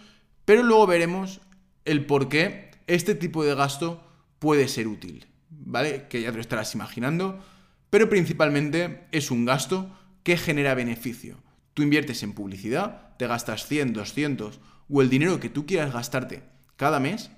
pero 0.44 0.62
luego 0.62 0.86
veremos 0.86 1.40
el 1.84 2.06
por 2.06 2.28
qué 2.28 2.70
este 2.86 3.14
tipo 3.14 3.44
de 3.44 3.54
gasto 3.54 4.02
puede 4.38 4.68
ser 4.68 4.88
útil, 4.88 5.26
¿vale? 5.50 6.06
Que 6.08 6.22
ya 6.22 6.30
te 6.30 6.36
lo 6.36 6.40
estarás 6.40 6.74
imaginando, 6.74 7.44
pero 7.90 8.08
principalmente 8.08 9.06
es 9.12 9.30
un 9.30 9.44
gasto 9.44 9.94
que 10.22 10.36
genera 10.36 10.74
beneficio. 10.74 11.42
Tú 11.74 11.82
inviertes 11.82 12.22
en 12.22 12.32
publicidad, 12.32 13.16
te 13.18 13.26
gastas 13.26 13.66
100, 13.66 13.92
200 13.92 14.60
o 14.90 15.02
el 15.02 15.10
dinero 15.10 15.40
que 15.40 15.48
tú 15.48 15.66
quieras 15.66 15.92
gastarte 15.92 16.42
cada 16.76 17.00
mes 17.00 17.30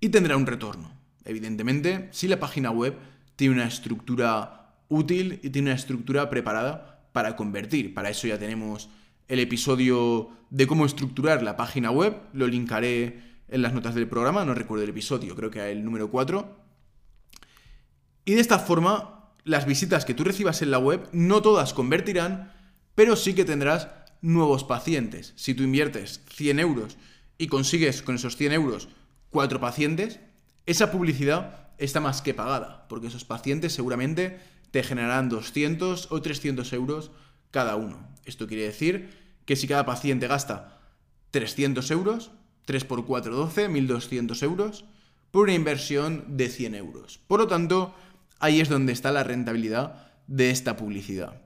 y 0.00 0.08
tendrá 0.08 0.36
un 0.36 0.46
retorno. 0.46 0.92
Evidentemente, 1.24 2.08
si 2.12 2.28
la 2.28 2.40
página 2.40 2.70
web 2.70 2.96
tiene 3.36 3.54
una 3.54 3.66
estructura 3.66 4.74
útil 4.88 5.40
y 5.42 5.50
tiene 5.50 5.70
una 5.70 5.76
estructura 5.76 6.28
preparada 6.28 7.08
para 7.12 7.36
convertir. 7.36 7.94
Para 7.94 8.10
eso 8.10 8.26
ya 8.26 8.38
tenemos 8.38 8.90
el 9.28 9.38
episodio 9.38 10.30
de 10.50 10.66
cómo 10.66 10.84
estructurar 10.84 11.42
la 11.42 11.56
página 11.56 11.90
web, 11.90 12.16
lo 12.32 12.46
linkaré 12.46 13.22
en 13.48 13.62
las 13.62 13.72
notas 13.72 13.94
del 13.94 14.08
programa, 14.08 14.44
no 14.44 14.54
recuerdo 14.54 14.84
el 14.84 14.90
episodio, 14.90 15.34
creo 15.36 15.50
que 15.50 15.70
el 15.70 15.84
número 15.84 16.10
4. 16.10 16.56
Y 18.24 18.34
de 18.34 18.40
esta 18.40 18.58
forma, 18.58 19.30
las 19.44 19.66
visitas 19.66 20.04
que 20.04 20.14
tú 20.14 20.24
recibas 20.24 20.62
en 20.62 20.70
la 20.70 20.78
web 20.78 21.08
no 21.12 21.42
todas 21.42 21.72
convertirán, 21.72 22.52
pero 22.94 23.16
sí 23.16 23.34
que 23.34 23.44
tendrás 23.44 23.88
nuevos 24.22 24.64
pacientes. 24.64 25.32
Si 25.36 25.54
tú 25.54 25.62
inviertes 25.62 26.22
100 26.34 26.58
euros 26.60 26.96
y 27.38 27.46
consigues 27.48 28.02
con 28.02 28.16
esos 28.16 28.36
100 28.36 28.52
euros 28.52 28.88
4 29.30 29.60
pacientes, 29.60 30.20
esa 30.66 30.90
publicidad 30.90 31.70
está 31.78 32.00
más 32.00 32.22
que 32.22 32.34
pagada, 32.34 32.86
porque 32.88 33.06
esos 33.06 33.24
pacientes 33.24 33.72
seguramente 33.72 34.38
te 34.70 34.82
generarán 34.82 35.28
200 35.28 36.08
o 36.10 36.22
300 36.22 36.72
euros 36.72 37.10
cada 37.50 37.76
uno. 37.76 38.06
Esto 38.24 38.46
quiere 38.46 38.64
decir 38.64 39.10
que 39.46 39.56
si 39.56 39.66
cada 39.66 39.86
paciente 39.86 40.28
gasta 40.28 40.78
300 41.30 41.90
euros, 41.90 42.30
3 42.66 42.84
por 42.84 43.06
4, 43.06 43.34
12, 43.34 43.68
1200 43.68 44.42
euros, 44.42 44.84
por 45.30 45.44
una 45.44 45.54
inversión 45.54 46.36
de 46.36 46.48
100 46.48 46.74
euros. 46.74 47.20
Por 47.26 47.40
lo 47.40 47.46
tanto, 47.46 47.94
ahí 48.38 48.60
es 48.60 48.68
donde 48.68 48.92
está 48.92 49.12
la 49.12 49.24
rentabilidad 49.24 50.12
de 50.26 50.50
esta 50.50 50.76
publicidad. 50.76 51.40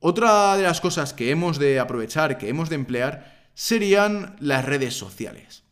Otra 0.00 0.56
de 0.56 0.62
las 0.62 0.80
cosas 0.80 1.12
que 1.12 1.30
hemos 1.30 1.58
de 1.58 1.78
aprovechar, 1.78 2.38
que 2.38 2.48
hemos 2.48 2.70
de 2.70 2.76
emplear, 2.76 3.50
serían 3.54 4.34
las 4.40 4.64
redes 4.64 4.94
sociales. 4.94 5.62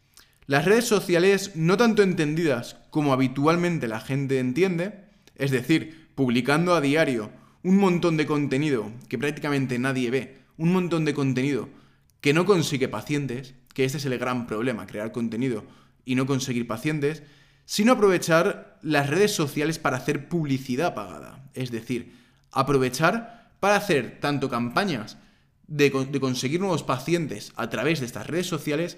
Las 0.46 0.66
redes 0.66 0.84
sociales 0.84 1.52
no 1.54 1.78
tanto 1.78 2.02
entendidas 2.02 2.76
como 2.90 3.14
habitualmente 3.14 3.88
la 3.88 4.00
gente 4.00 4.38
entiende, 4.38 5.06
es 5.36 5.50
decir, 5.50 6.10
publicando 6.14 6.74
a 6.74 6.82
diario 6.82 7.30
un 7.62 7.78
montón 7.78 8.18
de 8.18 8.26
contenido 8.26 8.92
que 9.08 9.18
prácticamente 9.18 9.78
nadie 9.78 10.10
ve, 10.10 10.38
un 10.58 10.72
montón 10.72 11.06
de 11.06 11.14
contenido 11.14 11.70
que 12.20 12.34
no 12.34 12.44
consigue 12.44 12.88
pacientes, 12.88 13.54
que 13.72 13.84
este 13.84 13.96
es 13.96 14.04
el 14.04 14.18
gran 14.18 14.46
problema, 14.46 14.86
crear 14.86 15.10
contenido 15.10 15.64
y 16.04 16.16
no 16.16 16.26
conseguir 16.26 16.66
pacientes, 16.66 17.22
sino 17.64 17.92
aprovechar 17.92 18.78
las 18.82 19.08
redes 19.08 19.32
sociales 19.34 19.78
para 19.78 19.98
hacer 19.98 20.28
publicidad 20.28 20.94
pagada. 20.94 21.48
Es 21.54 21.70
decir, 21.70 22.14
aprovechar 22.52 23.37
para 23.60 23.76
hacer 23.76 24.18
tanto 24.20 24.48
campañas 24.48 25.18
de, 25.66 25.90
conseguir 26.20 26.60
nuevos 26.60 26.82
pacientes 26.82 27.52
a 27.56 27.68
través 27.68 28.00
de 28.00 28.06
estas 28.06 28.26
redes 28.26 28.46
sociales, 28.46 28.96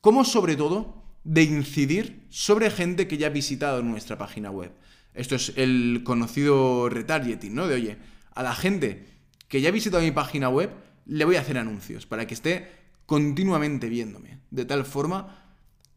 como 0.00 0.24
sobre 0.24 0.56
todo 0.56 1.02
de 1.24 1.42
incidir 1.42 2.26
sobre 2.28 2.70
gente 2.70 3.08
que 3.08 3.16
ya 3.16 3.28
ha 3.28 3.30
visitado 3.30 3.82
nuestra 3.82 4.18
página 4.18 4.50
web. 4.50 4.72
Esto 5.14 5.36
es 5.36 5.52
el 5.56 6.02
conocido 6.04 6.88
retargeting, 6.88 7.54
¿no? 7.54 7.68
De 7.68 7.74
oye, 7.74 7.98
a 8.34 8.42
la 8.42 8.54
gente 8.54 9.06
que 9.48 9.60
ya 9.60 9.68
ha 9.68 9.72
visitado 9.72 10.02
mi 10.02 10.10
página 10.10 10.48
web, 10.48 10.70
le 11.06 11.24
voy 11.24 11.36
a 11.36 11.40
hacer 11.40 11.58
anuncios 11.58 12.06
para 12.06 12.26
que 12.26 12.34
esté 12.34 12.68
continuamente 13.06 13.88
viéndome. 13.88 14.38
De 14.50 14.64
tal 14.64 14.84
forma 14.84 15.42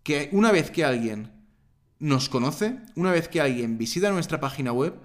que 0.04 0.30
una 0.32 0.52
vez 0.52 0.72
que 0.72 0.84
alguien 0.84 1.32
nos 2.00 2.30
conoce, 2.30 2.78
una 2.96 3.12
vez 3.12 3.28
que 3.28 3.42
alguien 3.42 3.78
visita 3.78 4.12
nuestra 4.12 4.40
página 4.40 4.72
web, 4.72 4.96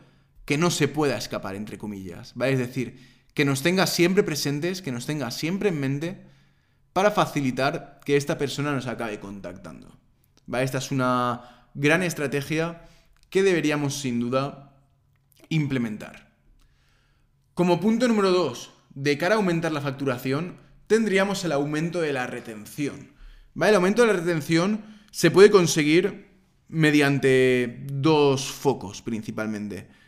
que 0.50 0.58
no 0.58 0.72
se 0.72 0.88
pueda 0.88 1.16
escapar, 1.16 1.54
entre 1.54 1.78
comillas. 1.78 2.32
¿vale? 2.34 2.54
Es 2.54 2.58
decir, 2.58 2.98
que 3.34 3.44
nos 3.44 3.62
tenga 3.62 3.86
siempre 3.86 4.24
presentes, 4.24 4.82
que 4.82 4.90
nos 4.90 5.06
tenga 5.06 5.30
siempre 5.30 5.68
en 5.68 5.78
mente 5.78 6.26
para 6.92 7.12
facilitar 7.12 8.00
que 8.04 8.16
esta 8.16 8.36
persona 8.36 8.72
nos 8.72 8.88
acabe 8.88 9.20
contactando. 9.20 9.96
¿vale? 10.48 10.64
Esta 10.64 10.78
es 10.78 10.90
una 10.90 11.68
gran 11.74 12.02
estrategia 12.02 12.82
que 13.28 13.44
deberíamos 13.44 14.00
sin 14.00 14.18
duda 14.18 14.74
implementar. 15.50 16.32
Como 17.54 17.78
punto 17.78 18.08
número 18.08 18.32
2, 18.32 18.72
de 18.96 19.18
cara 19.18 19.36
a 19.36 19.38
aumentar 19.38 19.70
la 19.70 19.82
facturación, 19.82 20.56
tendríamos 20.88 21.44
el 21.44 21.52
aumento 21.52 22.00
de 22.00 22.12
la 22.12 22.26
retención. 22.26 23.12
¿Vale? 23.54 23.70
El 23.70 23.76
aumento 23.76 24.02
de 24.02 24.08
la 24.08 24.18
retención 24.18 24.82
se 25.12 25.30
puede 25.30 25.52
conseguir 25.52 26.26
mediante 26.66 27.84
dos 27.86 28.50
focos 28.50 29.00
principalmente. 29.00 29.99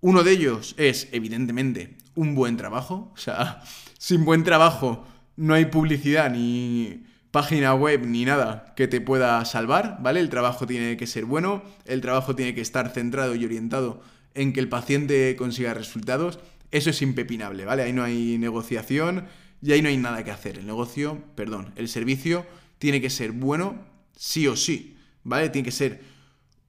Uno 0.00 0.22
de 0.22 0.32
ellos 0.32 0.74
es, 0.78 1.08
evidentemente, 1.12 1.96
un 2.14 2.34
buen 2.34 2.56
trabajo. 2.56 3.10
O 3.14 3.16
sea, 3.16 3.62
sin 3.98 4.24
buen 4.24 4.44
trabajo 4.44 5.06
no 5.36 5.54
hay 5.54 5.66
publicidad 5.66 6.30
ni 6.30 7.04
página 7.30 7.74
web 7.74 8.06
ni 8.06 8.24
nada 8.24 8.72
que 8.76 8.88
te 8.88 9.00
pueda 9.00 9.44
salvar, 9.44 9.98
¿vale? 10.00 10.20
El 10.20 10.30
trabajo 10.30 10.66
tiene 10.66 10.96
que 10.96 11.06
ser 11.06 11.24
bueno, 11.24 11.62
el 11.84 12.00
trabajo 12.00 12.34
tiene 12.34 12.54
que 12.54 12.60
estar 12.60 12.90
centrado 12.90 13.34
y 13.34 13.44
orientado 13.44 14.02
en 14.34 14.52
que 14.52 14.60
el 14.60 14.68
paciente 14.68 15.36
consiga 15.36 15.74
resultados. 15.74 16.38
Eso 16.70 16.90
es 16.90 17.02
impepinable, 17.02 17.64
¿vale? 17.64 17.82
Ahí 17.82 17.92
no 17.92 18.02
hay 18.02 18.38
negociación 18.38 19.26
y 19.62 19.72
ahí 19.72 19.82
no 19.82 19.88
hay 19.88 19.96
nada 19.96 20.24
que 20.24 20.30
hacer. 20.30 20.58
El 20.58 20.66
negocio, 20.66 21.22
perdón, 21.34 21.72
el 21.76 21.88
servicio 21.88 22.46
tiene 22.78 23.00
que 23.00 23.10
ser 23.10 23.32
bueno 23.32 23.76
sí 24.16 24.46
o 24.46 24.56
sí, 24.56 24.96
¿vale? 25.24 25.48
Tiene 25.50 25.66
que 25.66 25.72
ser 25.72 26.02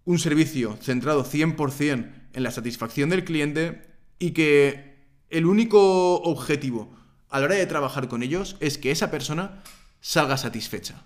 un 0.05 0.19
servicio 0.19 0.77
centrado 0.81 1.23
100% 1.23 2.18
en 2.33 2.43
la 2.43 2.51
satisfacción 2.51 3.09
del 3.09 3.23
cliente 3.23 3.89
y 4.19 4.31
que 4.31 5.05
el 5.29 5.45
único 5.45 6.21
objetivo 6.21 6.95
a 7.29 7.39
la 7.39 7.45
hora 7.45 7.55
de 7.55 7.65
trabajar 7.65 8.07
con 8.07 8.23
ellos 8.23 8.57
es 8.59 8.77
que 8.77 8.91
esa 8.91 9.11
persona 9.11 9.63
salga 10.01 10.37
satisfecha. 10.37 11.05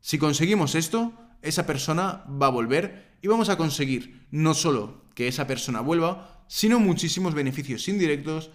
Si 0.00 0.18
conseguimos 0.18 0.74
esto, 0.74 1.12
esa 1.42 1.66
persona 1.66 2.24
va 2.28 2.46
a 2.46 2.50
volver 2.50 3.16
y 3.22 3.28
vamos 3.28 3.48
a 3.48 3.56
conseguir 3.56 4.26
no 4.30 4.54
solo 4.54 5.04
que 5.14 5.28
esa 5.28 5.46
persona 5.46 5.80
vuelva, 5.80 6.44
sino 6.48 6.80
muchísimos 6.80 7.34
beneficios 7.34 7.86
indirectos 7.88 8.50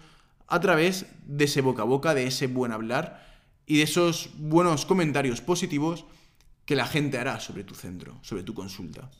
a 0.46 0.60
través 0.60 1.06
de 1.26 1.44
ese 1.44 1.60
boca 1.60 1.82
a 1.82 1.86
boca, 1.86 2.14
de 2.14 2.26
ese 2.26 2.46
buen 2.46 2.72
hablar 2.72 3.26
y 3.66 3.78
de 3.78 3.82
esos 3.84 4.30
buenos 4.36 4.86
comentarios 4.86 5.40
positivos 5.40 6.04
que 6.64 6.76
la 6.76 6.86
gente 6.86 7.18
hará 7.18 7.40
sobre 7.40 7.64
tu 7.64 7.74
centro, 7.74 8.18
sobre 8.22 8.42
tu 8.42 8.54
consulta. 8.54 9.10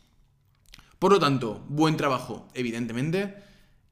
Por 0.99 1.13
lo 1.13 1.19
tanto, 1.19 1.65
buen 1.69 1.97
trabajo, 1.97 2.49
evidentemente. 2.55 3.37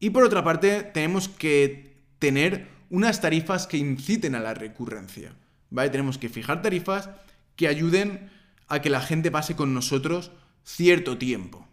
Y 0.00 0.10
por 0.10 0.24
otra 0.24 0.42
parte, 0.42 0.82
tenemos 0.82 1.28
que 1.28 2.02
tener 2.18 2.68
unas 2.90 3.20
tarifas 3.20 3.66
que 3.66 3.76
inciten 3.76 4.34
a 4.34 4.40
la 4.40 4.54
recurrencia. 4.54 5.36
¿Vale? 5.70 5.90
Tenemos 5.90 6.18
que 6.18 6.28
fijar 6.28 6.62
tarifas 6.62 7.10
que 7.56 7.68
ayuden 7.68 8.30
a 8.68 8.80
que 8.80 8.90
la 8.90 9.00
gente 9.00 9.30
pase 9.30 9.56
con 9.56 9.74
nosotros 9.74 10.30
cierto 10.64 11.18
tiempo. 11.18 11.68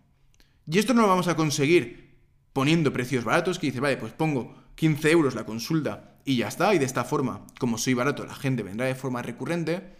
Y 0.68 0.80
esto 0.80 0.94
no 0.94 1.02
lo 1.02 1.08
vamos 1.08 1.28
a 1.28 1.36
conseguir 1.36 2.14
poniendo 2.54 2.94
precios 2.94 3.24
baratos, 3.24 3.60
que 3.60 3.68
dice, 3.68 3.80
vale, 3.80 3.98
pues 3.98 4.14
pongo 4.14 4.56
15 4.76 5.12
euros 5.12 5.36
la 5.36 5.46
consulta 5.46 6.18
y 6.24 6.38
ya 6.38 6.48
está, 6.48 6.74
y 6.74 6.80
de 6.80 6.86
esta 6.86 7.04
forma, 7.04 7.46
como 7.60 7.78
soy 7.78 7.96
barato, 7.96 8.26
la 8.26 8.36
gente 8.36 8.64
vendrá 8.64 8.86
de 8.86 8.96
forma 8.96 9.22
recurrente, 9.22 9.96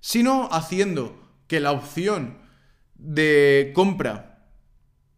sino 0.00 0.48
haciendo 0.52 1.18
que 1.48 1.58
la 1.58 1.72
opción 1.72 2.38
de 2.94 3.72
compra 3.74 4.35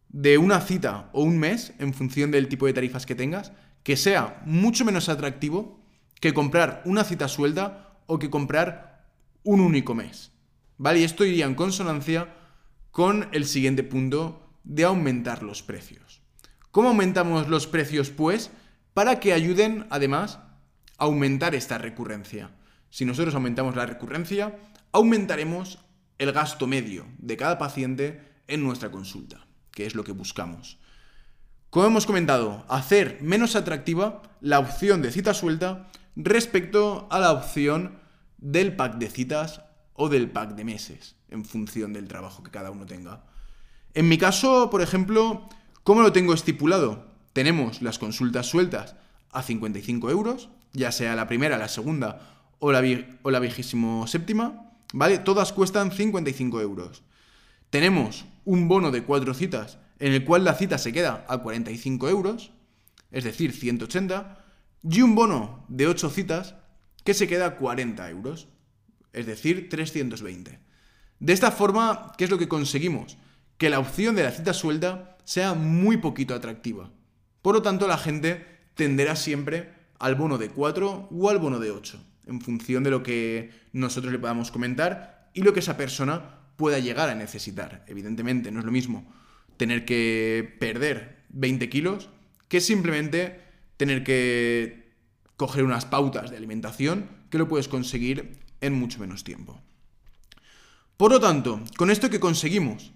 de 0.09 0.39
una 0.39 0.61
cita 0.61 1.11
o 1.13 1.23
un 1.23 1.39
mes, 1.39 1.73
en 1.79 1.95
función 1.95 2.31
del 2.31 2.49
tipo 2.49 2.67
de 2.67 2.73
tarifas 2.73 3.07
que 3.07 3.15
tengas, 3.15 3.53
que 3.83 3.97
sea 3.97 4.43
mucho 4.45 4.85
menos 4.85 5.09
atractivo 5.09 5.79
que 6.21 6.35
comprar 6.35 6.83
una 6.85 7.05
cita 7.05 7.29
suelta 7.29 7.99
o 8.07 8.19
que 8.19 8.31
comprar 8.31 9.07
un 9.45 9.61
único 9.61 9.95
mes. 9.95 10.33
¿Vale? 10.77 11.01
Y 11.01 11.05
esto 11.05 11.25
iría 11.25 11.47
en 11.47 11.55
consonancia 11.55 12.35
con 12.91 13.29
el 13.33 13.47
siguiente 13.47 13.83
punto 13.83 14.55
de 14.65 14.85
aumentar 14.85 15.43
los 15.43 15.63
precios. 15.63 16.23
¿Cómo 16.71 16.89
aumentamos 16.89 17.49
los 17.49 17.67
precios? 17.67 18.11
Pues 18.11 18.51
para 18.95 19.21
que 19.21 19.33
ayuden 19.33 19.87
además 19.91 20.39
a 20.99 21.05
aumentar 21.05 21.55
esta 21.55 21.79
recurrencia. 21.79 22.51
Si 22.91 23.05
nosotros 23.05 23.35
aumentamos 23.35 23.77
la 23.77 23.87
recurrencia, 23.87 24.59
aumentaremos 24.93 25.79
el 26.19 26.33
gasto 26.33 26.67
medio 26.67 27.07
de 27.19 27.37
cada 27.37 27.59
paciente 27.59 28.21
en 28.49 28.63
nuestra 28.63 28.91
consulta, 28.91 29.47
que 29.79 29.87
es 29.87 29.95
lo 29.95 30.03
que 30.03 30.11
buscamos. 30.11 30.77
Como 31.71 31.87
hemos 31.87 32.05
comentado, 32.05 32.65
hacer 32.69 33.19
menos 33.23 33.55
atractiva 33.55 34.23
la 34.41 34.59
opción 34.59 35.03
de 35.03 35.13
cita 35.13 35.35
suelta 35.35 35.87
respecto 36.17 37.07
a 37.13 37.21
la 37.21 37.31
opción 37.31 38.01
del 38.39 38.75
pack 38.75 38.97
de 38.97 39.09
citas 39.09 39.63
o 39.93 40.09
del 40.09 40.33
pack 40.33 40.57
de 40.57 40.65
meses, 40.65 41.15
en 41.29 41.45
función 41.45 41.93
del 41.93 42.09
trabajo 42.09 42.43
que 42.43 42.51
cada 42.51 42.73
uno 42.73 42.87
tenga. 42.87 43.23
En 43.95 44.09
mi 44.09 44.19
caso, 44.19 44.69
por 44.69 44.83
ejemplo, 44.83 45.49
¿cómo 45.85 46.03
lo 46.03 46.11
tengo 46.13 46.35
estipulado? 46.35 47.07
Tenemos 47.33 47.81
las 47.81 48.01
consultas 48.01 48.47
sueltas 48.47 48.97
a 49.31 49.45
55 49.45 50.11
euros, 50.11 50.49
ya 50.73 50.91
sea 50.91 51.15
la 51.15 51.29
primera, 51.29 51.57
la 51.57 51.69
segunda 51.69 52.19
o 52.59 52.73
la, 52.73 52.83
o 53.23 53.41
vigésimo 53.41 54.09
séptima, 54.09 54.73
¿vale? 54.93 55.19
Todas 55.19 55.53
cuestan 55.53 55.93
55 55.93 56.61
euros. 56.63 57.05
Tenemos 57.71 58.25
un 58.49 58.67
bono 58.67 58.91
de 58.91 59.03
cuatro 59.03 59.35
citas 59.35 59.77
en 59.99 60.15
el 60.15 60.25
cual 60.25 60.43
la 60.43 60.55
cita 60.55 60.79
se 60.79 60.91
queda 60.91 61.27
a 61.29 61.37
45 61.37 62.09
euros, 62.09 62.51
es 63.11 63.25
decir, 63.25 63.53
180, 63.53 64.43
y 64.83 65.03
un 65.03 65.15
bono 65.15 65.67
de 65.69 65.87
8 65.87 66.09
citas 66.09 66.55
que 67.05 67.13
se 67.13 67.29
queda 67.29 67.45
a 67.45 67.57
40 67.57 68.09
euros, 68.09 68.49
es 69.13 69.27
decir, 69.27 69.69
320. 69.69 70.61
De 71.19 71.33
esta 71.35 71.51
forma, 71.51 72.13
¿qué 72.17 72.25
es 72.25 72.31
lo 72.31 72.39
que 72.39 72.49
conseguimos? 72.49 73.19
Que 73.59 73.69
la 73.69 73.81
opción 73.81 74.15
de 74.15 74.23
la 74.23 74.31
cita 74.31 74.55
suelta 74.55 75.19
sea 75.25 75.53
muy 75.53 75.99
poquito 75.99 76.35
atractiva. 76.35 76.91
Por 77.43 77.55
lo 77.55 77.61
tanto, 77.61 77.87
la 77.87 77.99
gente 77.99 78.47
tenderá 78.75 79.15
siempre 79.15 79.75
al 79.99 80.15
bono 80.15 80.39
de 80.39 80.49
4 80.49 81.11
o 81.13 81.29
al 81.29 81.39
bono 81.39 81.59
de 81.59 81.71
8, 81.71 82.03
en 82.29 82.41
función 82.41 82.83
de 82.83 82.93
lo 82.93 83.03
que 83.03 83.51
nosotros 83.75 84.11
le 84.11 84.19
podamos 84.19 84.51
comentar 84.51 85.29
y 85.35 85.43
lo 85.43 85.53
que 85.53 85.61
esa 85.61 85.77
persona 85.77 86.38
pueda 86.59 86.81
llegar 86.81 87.09
a 87.09 87.15
necesitar. 87.15 87.85
Evidentemente, 87.87 88.51
no 88.51 88.59
es 88.59 88.67
lo 88.67 88.73
mismo 88.73 89.07
tener 89.57 89.85
que 89.85 90.57
perder 90.59 91.25
20 91.31 91.71
kilos 91.71 92.11
que 92.49 92.61
simplemente 92.61 93.41
tener 93.77 94.03
que 94.03 94.93
coger 95.37 95.63
unas 95.63 95.87
pautas 95.87 96.31
de 96.31 96.37
alimentación 96.37 97.09
que 97.31 97.39
lo 97.39 97.49
puedes 97.49 97.69
conseguir 97.69 98.41
en 98.61 98.75
mucho 98.75 98.99
menos 98.99 99.23
tiempo. 99.23 99.63
Por 100.97 101.13
lo 101.13 101.21
tanto, 101.21 101.63
con 101.77 101.93
esto 101.93 102.11
que 102.11 102.19
conseguimos, 102.19 102.91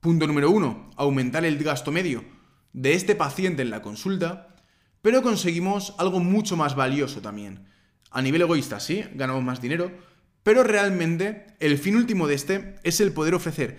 punto 0.00 0.26
número 0.26 0.50
uno, 0.50 0.90
aumentar 0.96 1.44
el 1.44 1.62
gasto 1.62 1.92
medio 1.92 2.24
de 2.72 2.94
este 2.94 3.14
paciente 3.14 3.60
en 3.60 3.68
la 3.68 3.82
consulta, 3.82 4.56
pero 5.02 5.22
conseguimos 5.22 5.94
algo 5.98 6.18
mucho 6.18 6.56
más 6.56 6.74
valioso 6.74 7.20
también. 7.20 7.66
A 8.10 8.22
nivel 8.22 8.40
egoísta, 8.40 8.80
sí, 8.80 9.04
ganamos 9.14 9.44
más 9.44 9.60
dinero, 9.60 9.92
pero 10.42 10.62
realmente 10.62 11.46
el 11.60 11.78
fin 11.78 11.96
último 11.96 12.26
de 12.26 12.34
este 12.34 12.76
es 12.82 13.00
el 13.00 13.12
poder 13.12 13.34
ofrecer 13.34 13.78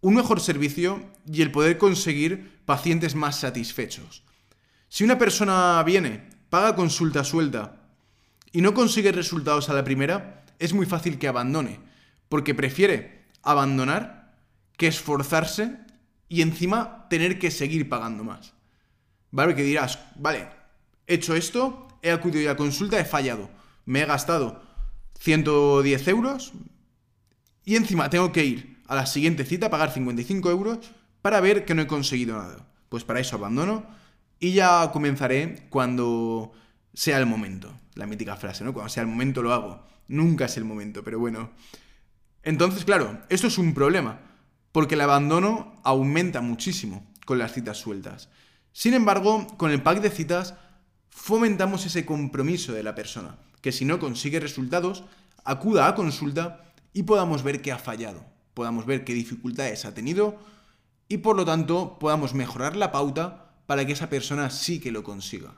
un 0.00 0.14
mejor 0.14 0.40
servicio 0.40 1.10
y 1.30 1.42
el 1.42 1.52
poder 1.52 1.78
conseguir 1.78 2.60
pacientes 2.64 3.14
más 3.14 3.40
satisfechos. 3.40 4.24
Si 4.88 5.04
una 5.04 5.18
persona 5.18 5.82
viene, 5.84 6.28
paga 6.48 6.74
consulta 6.74 7.22
suelta 7.22 7.76
y 8.50 8.62
no 8.62 8.74
consigue 8.74 9.12
resultados 9.12 9.68
a 9.68 9.74
la 9.74 9.84
primera, 9.84 10.44
es 10.58 10.72
muy 10.72 10.86
fácil 10.86 11.18
que 11.18 11.28
abandone, 11.28 11.80
porque 12.28 12.54
prefiere 12.54 13.26
abandonar 13.42 14.34
que 14.76 14.86
esforzarse 14.86 15.78
y 16.28 16.42
encima 16.42 17.06
tener 17.08 17.38
que 17.38 17.50
seguir 17.50 17.88
pagando 17.88 18.24
más. 18.24 18.54
¿Vale? 19.30 19.54
Que 19.54 19.62
dirás, 19.62 19.98
vale, 20.16 20.48
he 21.06 21.14
hecho 21.14 21.36
esto, 21.36 21.86
he 22.02 22.10
acudido 22.10 22.50
a 22.50 22.56
consulta, 22.56 22.98
he 22.98 23.04
fallado, 23.04 23.50
me 23.84 24.00
he 24.00 24.06
gastado 24.06 24.62
110 25.20 26.08
euros 26.08 26.52
y 27.64 27.76
encima 27.76 28.10
tengo 28.10 28.32
que 28.32 28.44
ir 28.44 28.82
a 28.88 28.94
la 28.94 29.06
siguiente 29.06 29.44
cita, 29.44 29.70
pagar 29.70 29.92
55 29.92 30.50
euros 30.50 30.78
para 31.22 31.40
ver 31.40 31.64
que 31.64 31.74
no 31.74 31.82
he 31.82 31.86
conseguido 31.86 32.36
nada. 32.36 32.66
Pues 32.88 33.04
para 33.04 33.20
eso 33.20 33.36
abandono 33.36 33.86
y 34.40 34.52
ya 34.52 34.90
comenzaré 34.92 35.66
cuando 35.68 36.52
sea 36.94 37.18
el 37.18 37.26
momento. 37.26 37.72
La 37.94 38.06
mítica 38.06 38.36
frase, 38.36 38.64
¿no? 38.64 38.72
Cuando 38.72 38.88
sea 38.88 39.02
el 39.02 39.08
momento 39.08 39.42
lo 39.42 39.52
hago. 39.52 39.86
Nunca 40.08 40.46
es 40.46 40.56
el 40.56 40.64
momento, 40.64 41.04
pero 41.04 41.18
bueno. 41.18 41.50
Entonces, 42.42 42.84
claro, 42.84 43.20
esto 43.28 43.46
es 43.46 43.58
un 43.58 43.74
problema, 43.74 44.20
porque 44.72 44.94
el 44.94 45.02
abandono 45.02 45.74
aumenta 45.84 46.40
muchísimo 46.40 47.06
con 47.26 47.38
las 47.38 47.52
citas 47.52 47.76
sueltas. 47.76 48.30
Sin 48.72 48.94
embargo, 48.94 49.46
con 49.58 49.70
el 49.70 49.82
pack 49.82 50.00
de 50.00 50.10
citas 50.10 50.54
fomentamos 51.10 51.84
ese 51.84 52.06
compromiso 52.06 52.72
de 52.72 52.82
la 52.82 52.94
persona, 52.94 53.36
que 53.60 53.72
si 53.72 53.84
no 53.84 53.98
consigue 53.98 54.40
resultados, 54.40 55.04
acuda 55.44 55.86
a 55.86 55.94
consulta 55.94 56.72
y 56.92 57.04
podamos 57.04 57.42
ver 57.42 57.62
que 57.62 57.72
ha 57.72 57.78
fallado 57.78 58.30
podamos 58.54 58.86
ver 58.86 59.04
qué 59.04 59.14
dificultades 59.14 59.84
ha 59.84 59.94
tenido 59.94 60.38
y 61.08 61.18
por 61.18 61.36
lo 61.36 61.44
tanto 61.44 61.98
podamos 61.98 62.34
mejorar 62.34 62.76
la 62.76 62.92
pauta 62.92 63.54
para 63.66 63.86
que 63.86 63.92
esa 63.92 64.10
persona 64.10 64.50
sí 64.50 64.80
que 64.80 64.92
lo 64.92 65.02
consiga. 65.02 65.54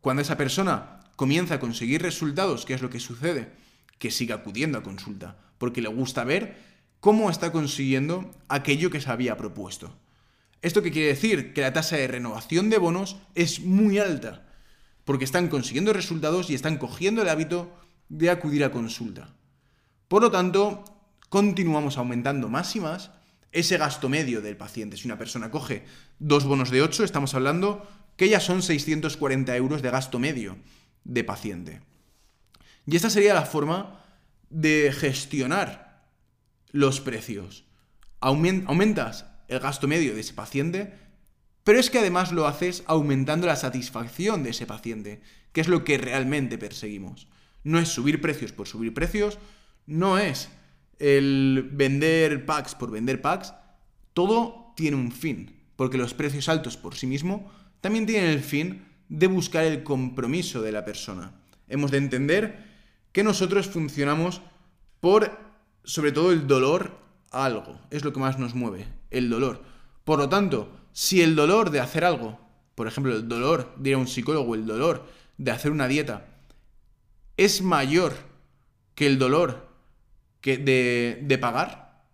Cuando 0.00 0.22
esa 0.22 0.36
persona 0.36 1.00
comienza 1.16 1.54
a 1.54 1.60
conseguir 1.60 2.02
resultados, 2.02 2.64
¿qué 2.64 2.74
es 2.74 2.82
lo 2.82 2.88
que 2.88 3.00
sucede? 3.00 3.52
Que 3.98 4.10
siga 4.10 4.36
acudiendo 4.36 4.78
a 4.78 4.82
consulta, 4.82 5.36
porque 5.58 5.82
le 5.82 5.88
gusta 5.88 6.24
ver 6.24 6.56
cómo 7.00 7.30
está 7.30 7.52
consiguiendo 7.52 8.30
aquello 8.48 8.90
que 8.90 9.00
se 9.00 9.10
había 9.10 9.36
propuesto. 9.36 9.94
¿Esto 10.62 10.82
qué 10.82 10.90
quiere 10.90 11.08
decir? 11.08 11.52
Que 11.52 11.60
la 11.60 11.72
tasa 11.72 11.96
de 11.96 12.06
renovación 12.06 12.70
de 12.70 12.78
bonos 12.78 13.16
es 13.34 13.60
muy 13.60 13.98
alta, 13.98 14.46
porque 15.04 15.24
están 15.24 15.48
consiguiendo 15.48 15.92
resultados 15.92 16.50
y 16.50 16.54
están 16.54 16.78
cogiendo 16.78 17.22
el 17.22 17.28
hábito 17.28 17.72
de 18.08 18.30
acudir 18.30 18.64
a 18.64 18.72
consulta. 18.72 19.34
Por 20.08 20.22
lo 20.22 20.30
tanto, 20.30 20.84
continuamos 21.28 21.96
aumentando 21.96 22.48
más 22.48 22.76
y 22.76 22.80
más 22.80 23.10
ese 23.52 23.78
gasto 23.78 24.08
medio 24.08 24.40
del 24.40 24.56
paciente. 24.56 24.96
Si 24.96 25.06
una 25.06 25.18
persona 25.18 25.50
coge 25.50 25.84
dos 26.18 26.44
bonos 26.44 26.70
de 26.70 26.82
8, 26.82 27.04
estamos 27.04 27.34
hablando 27.34 27.86
que 28.16 28.28
ya 28.28 28.40
son 28.40 28.62
640 28.62 29.56
euros 29.56 29.82
de 29.82 29.90
gasto 29.90 30.18
medio 30.18 30.56
de 31.04 31.24
paciente. 31.24 31.80
Y 32.86 32.96
esta 32.96 33.10
sería 33.10 33.34
la 33.34 33.46
forma 33.46 34.00
de 34.50 34.92
gestionar 34.92 36.04
los 36.70 37.00
precios. 37.00 37.64
Aumentas 38.20 39.26
el 39.48 39.60
gasto 39.60 39.88
medio 39.88 40.14
de 40.14 40.20
ese 40.20 40.34
paciente, 40.34 40.94
pero 41.64 41.78
es 41.78 41.90
que 41.90 41.98
además 41.98 42.32
lo 42.32 42.46
haces 42.46 42.82
aumentando 42.86 43.46
la 43.46 43.56
satisfacción 43.56 44.42
de 44.42 44.50
ese 44.50 44.66
paciente, 44.66 45.20
que 45.52 45.60
es 45.60 45.68
lo 45.68 45.84
que 45.84 45.98
realmente 45.98 46.58
perseguimos. 46.58 47.28
No 47.64 47.78
es 47.78 47.88
subir 47.88 48.20
precios 48.20 48.52
por 48.52 48.66
subir 48.66 48.92
precios, 48.94 49.38
no 49.86 50.18
es 50.18 50.50
el 50.98 51.68
vender 51.72 52.46
packs 52.46 52.74
por 52.74 52.90
vender 52.90 53.20
packs, 53.20 53.54
todo 54.12 54.72
tiene 54.76 54.96
un 54.96 55.12
fin, 55.12 55.56
porque 55.76 55.98
los 55.98 56.14
precios 56.14 56.48
altos 56.48 56.76
por 56.76 56.96
sí 56.96 57.06
mismo 57.06 57.50
también 57.80 58.06
tienen 58.06 58.30
el 58.30 58.40
fin 58.40 58.84
de 59.08 59.26
buscar 59.26 59.64
el 59.64 59.82
compromiso 59.82 60.62
de 60.62 60.72
la 60.72 60.84
persona. 60.84 61.32
Hemos 61.68 61.90
de 61.90 61.98
entender 61.98 62.64
que 63.12 63.24
nosotros 63.24 63.68
funcionamos 63.68 64.42
por, 65.00 65.38
sobre 65.84 66.12
todo, 66.12 66.32
el 66.32 66.46
dolor 66.46 66.98
a 67.30 67.44
algo. 67.44 67.80
Es 67.90 68.04
lo 68.04 68.12
que 68.12 68.20
más 68.20 68.38
nos 68.38 68.54
mueve, 68.54 68.86
el 69.10 69.28
dolor. 69.28 69.62
Por 70.04 70.18
lo 70.18 70.28
tanto, 70.28 70.81
si 70.92 71.22
el 71.22 71.34
dolor 71.34 71.70
de 71.70 71.80
hacer 71.80 72.04
algo, 72.04 72.38
por 72.74 72.86
ejemplo, 72.86 73.14
el 73.14 73.28
dolor 73.28 73.74
de 73.76 73.90
ir 73.90 73.96
a 73.96 73.98
un 73.98 74.06
psicólogo, 74.06 74.54
el 74.54 74.66
dolor 74.66 75.06
de 75.38 75.50
hacer 75.50 75.70
una 75.70 75.88
dieta, 75.88 76.26
es 77.36 77.62
mayor 77.62 78.14
que 78.94 79.06
el 79.06 79.18
dolor 79.18 79.68
que 80.40 80.58
de, 80.58 81.20
de 81.22 81.38
pagar, 81.38 82.04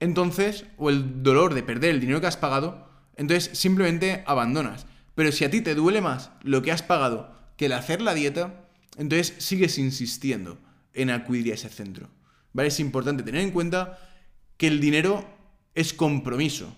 entonces, 0.00 0.66
o 0.76 0.90
el 0.90 1.22
dolor 1.22 1.54
de 1.54 1.62
perder 1.62 1.90
el 1.90 2.00
dinero 2.00 2.20
que 2.20 2.26
has 2.26 2.36
pagado, 2.36 2.88
entonces 3.16 3.58
simplemente 3.58 4.24
abandonas. 4.26 4.86
Pero 5.14 5.32
si 5.32 5.44
a 5.44 5.50
ti 5.50 5.62
te 5.62 5.74
duele 5.74 6.00
más 6.00 6.30
lo 6.42 6.62
que 6.62 6.72
has 6.72 6.82
pagado 6.82 7.34
que 7.56 7.66
el 7.66 7.72
hacer 7.72 8.02
la 8.02 8.14
dieta, 8.14 8.68
entonces 8.98 9.34
sigues 9.38 9.78
insistiendo 9.78 10.58
en 10.92 11.10
acudir 11.10 11.50
a 11.50 11.54
ese 11.54 11.68
centro. 11.68 12.08
¿Vale? 12.52 12.68
Es 12.68 12.80
importante 12.80 13.22
tener 13.22 13.40
en 13.40 13.50
cuenta 13.50 13.98
que 14.56 14.66
el 14.66 14.80
dinero 14.80 15.26
es 15.74 15.94
compromiso 15.94 16.74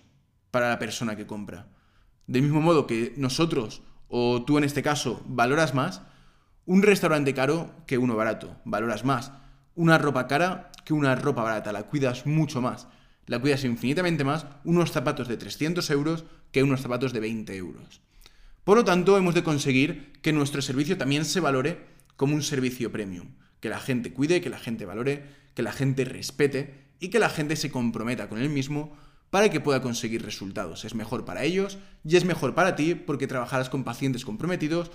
para 0.51 0.69
la 0.69 0.79
persona 0.79 1.17
que 1.17 1.27
compra. 1.27 1.67
Del 2.27 2.43
mismo 2.43 2.61
modo 2.61 2.87
que 2.87 3.15
nosotros, 3.17 3.83
o 4.09 4.45
tú 4.45 4.59
en 4.59 4.65
este 4.65 4.83
caso, 4.83 5.23
valoras 5.27 5.75
más 5.75 6.03
un 6.67 6.83
restaurante 6.83 7.33
caro 7.33 7.75
que 7.87 7.99
uno 7.99 8.17
barato. 8.17 8.57
Valoras 8.65 9.05
más 9.05 9.33
una 9.75 9.97
ropa 9.97 10.27
cara 10.27 10.71
que 10.85 10.93
una 10.93 11.15
ropa 11.15 11.43
barata. 11.43 11.73
La 11.73 11.85
cuidas 11.85 12.27
mucho 12.27 12.61
más. 12.61 12.89
La 13.27 13.39
cuidas 13.39 13.65
infinitamente 13.65 14.25
más 14.25 14.47
unos 14.65 14.91
zapatos 14.91 15.29
de 15.29 15.37
300 15.37 15.89
euros 15.91 16.25
que 16.53 16.63
unos 16.63 16.81
zapatos 16.81 17.13
de 17.13 17.21
20 17.21 17.57
euros. 17.57 18.03
Por 18.65 18.77
lo 18.77 18.85
tanto, 18.85 19.17
hemos 19.17 19.35
de 19.35 19.45
conseguir 19.45 20.13
que 20.21 20.33
nuestro 20.33 20.61
servicio 20.61 20.99
también 20.99 21.25
se 21.25 21.41
valore 21.41 21.87
como 22.17 22.35
un 22.35 22.43
servicio 22.43 22.93
premium. 22.93 23.29
Que 23.61 23.71
la 23.71 23.81
gente 23.81 24.13
cuide, 24.13 24.41
que 24.41 24.51
la 24.51 24.59
gente 24.59 24.85
valore, 24.85 25.25
que 25.55 25.63
la 25.63 25.73
gente 25.73 26.05
respete 26.05 26.89
y 27.01 27.09
que 27.09 27.19
la 27.19 27.31
gente 27.31 27.57
se 27.57 27.71
comprometa 27.71 28.29
con 28.29 28.39
él 28.39 28.51
mismo 28.51 28.97
para 29.31 29.51
que 29.51 29.61
pueda 29.61 29.83
conseguir 29.83 30.25
resultados. 30.25 30.85
Es 30.85 30.95
mejor 30.95 31.25
para 31.25 31.45
ellos 31.45 31.79
y 32.05 32.17
es 32.17 32.25
mejor 32.25 32.55
para 32.55 32.77
ti 32.77 32.95
porque 32.95 33.27
trabajarás 33.27 33.69
con 33.69 33.85
pacientes 33.85 34.25
comprometidos 34.25 34.91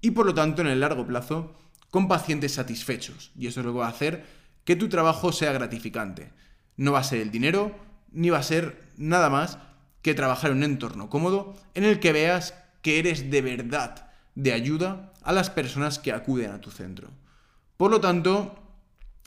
y 0.00 0.12
por 0.12 0.26
lo 0.26 0.34
tanto 0.34 0.62
en 0.62 0.68
el 0.68 0.80
largo 0.80 1.06
plazo 1.06 1.54
con 1.90 2.08
pacientes 2.08 2.54
satisfechos. 2.54 3.32
Y 3.36 3.46
eso 3.46 3.60
es 3.60 3.66
lo 3.66 3.72
que 3.72 3.80
va 3.80 3.86
a 3.86 3.90
hacer 3.90 4.24
que 4.64 4.76
tu 4.76 4.88
trabajo 4.88 5.32
sea 5.32 5.52
gratificante. 5.52 6.32
No 6.76 6.92
va 6.92 7.00
a 7.00 7.04
ser 7.04 7.20
el 7.20 7.30
dinero 7.30 7.74
ni 8.10 8.30
va 8.30 8.38
a 8.38 8.42
ser 8.42 8.90
nada 8.96 9.30
más 9.30 9.58
que 10.02 10.14
trabajar 10.14 10.50
en 10.50 10.58
un 10.58 10.64
entorno 10.64 11.10
cómodo 11.10 11.54
en 11.74 11.84
el 11.84 12.00
que 12.00 12.12
veas 12.12 12.54
que 12.82 12.98
eres 12.98 13.30
de 13.30 13.42
verdad 13.42 14.10
de 14.34 14.52
ayuda 14.52 15.12
a 15.22 15.32
las 15.32 15.50
personas 15.50 15.98
que 15.98 16.12
acuden 16.12 16.52
a 16.52 16.60
tu 16.60 16.70
centro. 16.70 17.10
Por 17.76 17.90
lo 17.90 18.00
tanto, 18.00 18.54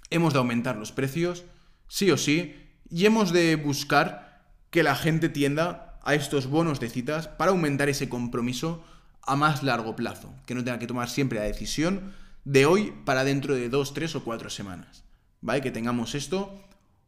hemos 0.10 0.34
de 0.34 0.40
aumentar 0.40 0.78
los 0.78 0.92
precios, 0.92 1.44
sí 1.88 2.10
o 2.12 2.18
sí, 2.18 2.56
y 2.90 3.06
hemos 3.06 3.32
de 3.32 3.56
buscar 3.56 4.29
que 4.70 4.84
la 4.84 4.96
gente 4.96 5.30
tienda 5.30 6.00
a 6.04 6.16
estos 6.16 6.48
bonos 6.48 6.80
de 6.80 6.90
citas 6.90 7.28
para 7.28 7.52
aumentar 7.52 7.90
ese 7.90 8.10
compromiso 8.10 8.84
a 9.22 9.36
más 9.36 9.64
largo 9.64 9.96
plazo, 9.96 10.34
que 10.46 10.56
no 10.56 10.64
tenga 10.64 10.80
que 10.80 10.88
tomar 10.88 11.10
siempre 11.10 11.40
la 11.40 11.46
decisión 11.46 12.14
de 12.46 12.66
hoy 12.66 12.94
para 13.06 13.24
dentro 13.24 13.56
de 13.56 13.70
dos, 13.70 13.94
tres 13.94 14.16
o 14.16 14.24
cuatro 14.24 14.50
semanas. 14.50 15.04
¿Vale? 15.42 15.62
Que 15.62 15.72
tengamos 15.72 16.16
esto 16.16 16.64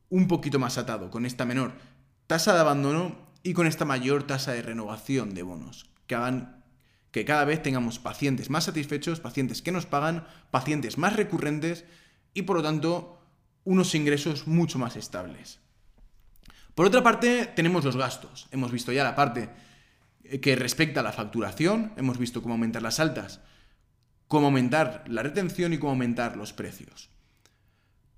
un 0.10 0.28
poquito 0.28 0.60
más 0.60 0.78
atado, 0.78 1.10
con 1.10 1.26
esta 1.26 1.46
menor 1.46 1.74
tasa 2.28 2.54
de 2.54 2.60
abandono 2.60 3.16
y 3.44 3.54
con 3.54 3.66
esta 3.68 3.86
mayor 3.86 4.24
tasa 4.24 4.52
de 4.52 4.62
renovación 4.62 5.34
de 5.34 5.44
bonos, 5.44 5.90
que 6.06 6.16
hagan 6.16 6.64
que 7.12 7.26
cada 7.26 7.44
vez 7.46 7.62
tengamos 7.62 8.00
pacientes 8.00 8.50
más 8.50 8.66
satisfechos, 8.66 9.20
pacientes 9.20 9.62
que 9.62 9.72
nos 9.72 9.86
pagan, 9.86 10.26
pacientes 10.50 10.98
más 10.98 11.16
recurrentes 11.16 11.86
y 12.34 12.44
por 12.44 12.58
lo 12.58 12.64
tanto 12.64 13.20
unos 13.64 13.96
ingresos 13.96 14.48
mucho 14.48 14.80
más 14.80 14.96
estables. 14.96 15.61
Por 16.76 16.86
otra 16.86 17.04
parte, 17.04 17.46
tenemos 17.56 17.84
los 17.84 17.98
gastos. 17.98 18.48
Hemos 18.52 18.72
visto 18.72 18.92
ya 18.92 19.04
la 19.04 19.16
parte 19.16 19.50
que 20.42 20.56
respecta 20.56 21.02
a 21.02 21.04
la 21.04 21.12
facturación, 21.12 21.92
hemos 21.98 22.18
visto 22.18 22.42
cómo 22.42 22.54
aumentar 22.54 22.82
las 22.82 23.00
altas, 23.00 23.42
cómo 24.28 24.48
aumentar 24.48 25.04
la 25.08 25.24
retención 25.24 25.74
y 25.74 25.78
cómo 25.78 25.92
aumentar 25.92 26.38
los 26.38 26.54
precios. 26.54 27.10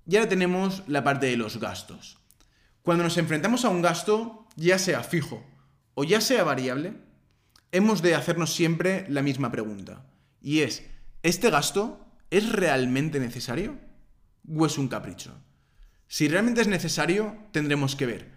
Y 0.06 0.16
ahora 0.16 0.28
tenemos 0.28 0.84
la 0.86 1.02
parte 1.02 1.26
de 1.26 1.36
los 1.36 1.58
gastos. 1.58 2.18
Cuando 2.82 3.02
nos 3.02 3.16
enfrentamos 3.16 3.64
a 3.64 3.70
un 3.70 3.82
gasto, 3.82 4.46
ya 4.56 4.78
sea 4.78 5.02
fijo 5.02 5.44
o 5.94 6.04
ya 6.04 6.20
sea 6.20 6.44
variable, 6.44 6.94
hemos 7.72 8.02
de 8.02 8.14
hacernos 8.14 8.54
siempre 8.54 9.06
la 9.08 9.22
misma 9.22 9.50
pregunta. 9.50 10.06
Y 10.40 10.60
es, 10.60 10.84
¿este 11.22 11.50
gasto 11.50 12.06
es 12.30 12.52
realmente 12.52 13.18
necesario? 13.18 13.78
¿O 14.48 14.66
es 14.66 14.76
un 14.76 14.88
capricho? 14.88 15.32
Si 16.06 16.28
realmente 16.28 16.60
es 16.60 16.68
necesario, 16.68 17.36
tendremos 17.50 17.96
que 17.96 18.06
ver, 18.06 18.33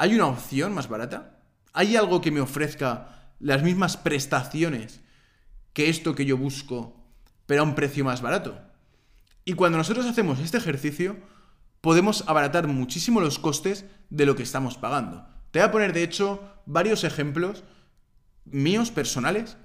¿hay 0.00 0.14
una 0.14 0.28
opción 0.28 0.72
más 0.72 0.88
barata? 0.88 1.42
¿Hay 1.74 1.94
algo 1.94 2.22
que 2.22 2.30
me 2.30 2.40
ofrezca 2.40 3.34
las 3.38 3.62
mismas 3.62 3.98
prestaciones 3.98 5.02
que 5.74 5.90
esto 5.90 6.14
que 6.14 6.24
yo 6.24 6.38
busco, 6.38 6.96
pero 7.44 7.60
a 7.60 7.64
un 7.64 7.74
precio 7.74 8.02
más 8.02 8.22
barato? 8.22 8.58
Y 9.44 9.52
cuando 9.52 9.76
nosotros 9.76 10.06
hacemos 10.06 10.38
este 10.38 10.56
ejercicio, 10.56 11.18
podemos 11.82 12.24
abaratar 12.26 12.66
muchísimo 12.66 13.20
los 13.20 13.38
costes 13.38 13.84
de 14.08 14.24
lo 14.24 14.36
que 14.36 14.42
estamos 14.42 14.78
pagando. 14.78 15.26
Te 15.50 15.58
voy 15.58 15.68
a 15.68 15.72
poner, 15.72 15.92
de 15.92 16.02
hecho, 16.02 16.42
varios 16.64 17.04
ejemplos 17.04 17.62
míos 18.46 18.90
personales 18.90 19.58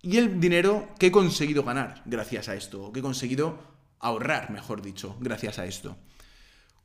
y 0.00 0.16
el 0.16 0.40
dinero 0.40 0.88
que 0.98 1.08
he 1.08 1.12
conseguido 1.12 1.64
ganar 1.64 2.00
gracias 2.06 2.48
a 2.48 2.54
esto, 2.54 2.82
o 2.82 2.92
que 2.92 3.00
he 3.00 3.02
conseguido 3.02 3.58
ahorrar, 3.98 4.50
mejor 4.50 4.80
dicho, 4.80 5.18
gracias 5.20 5.58
a 5.58 5.66
esto. 5.66 5.98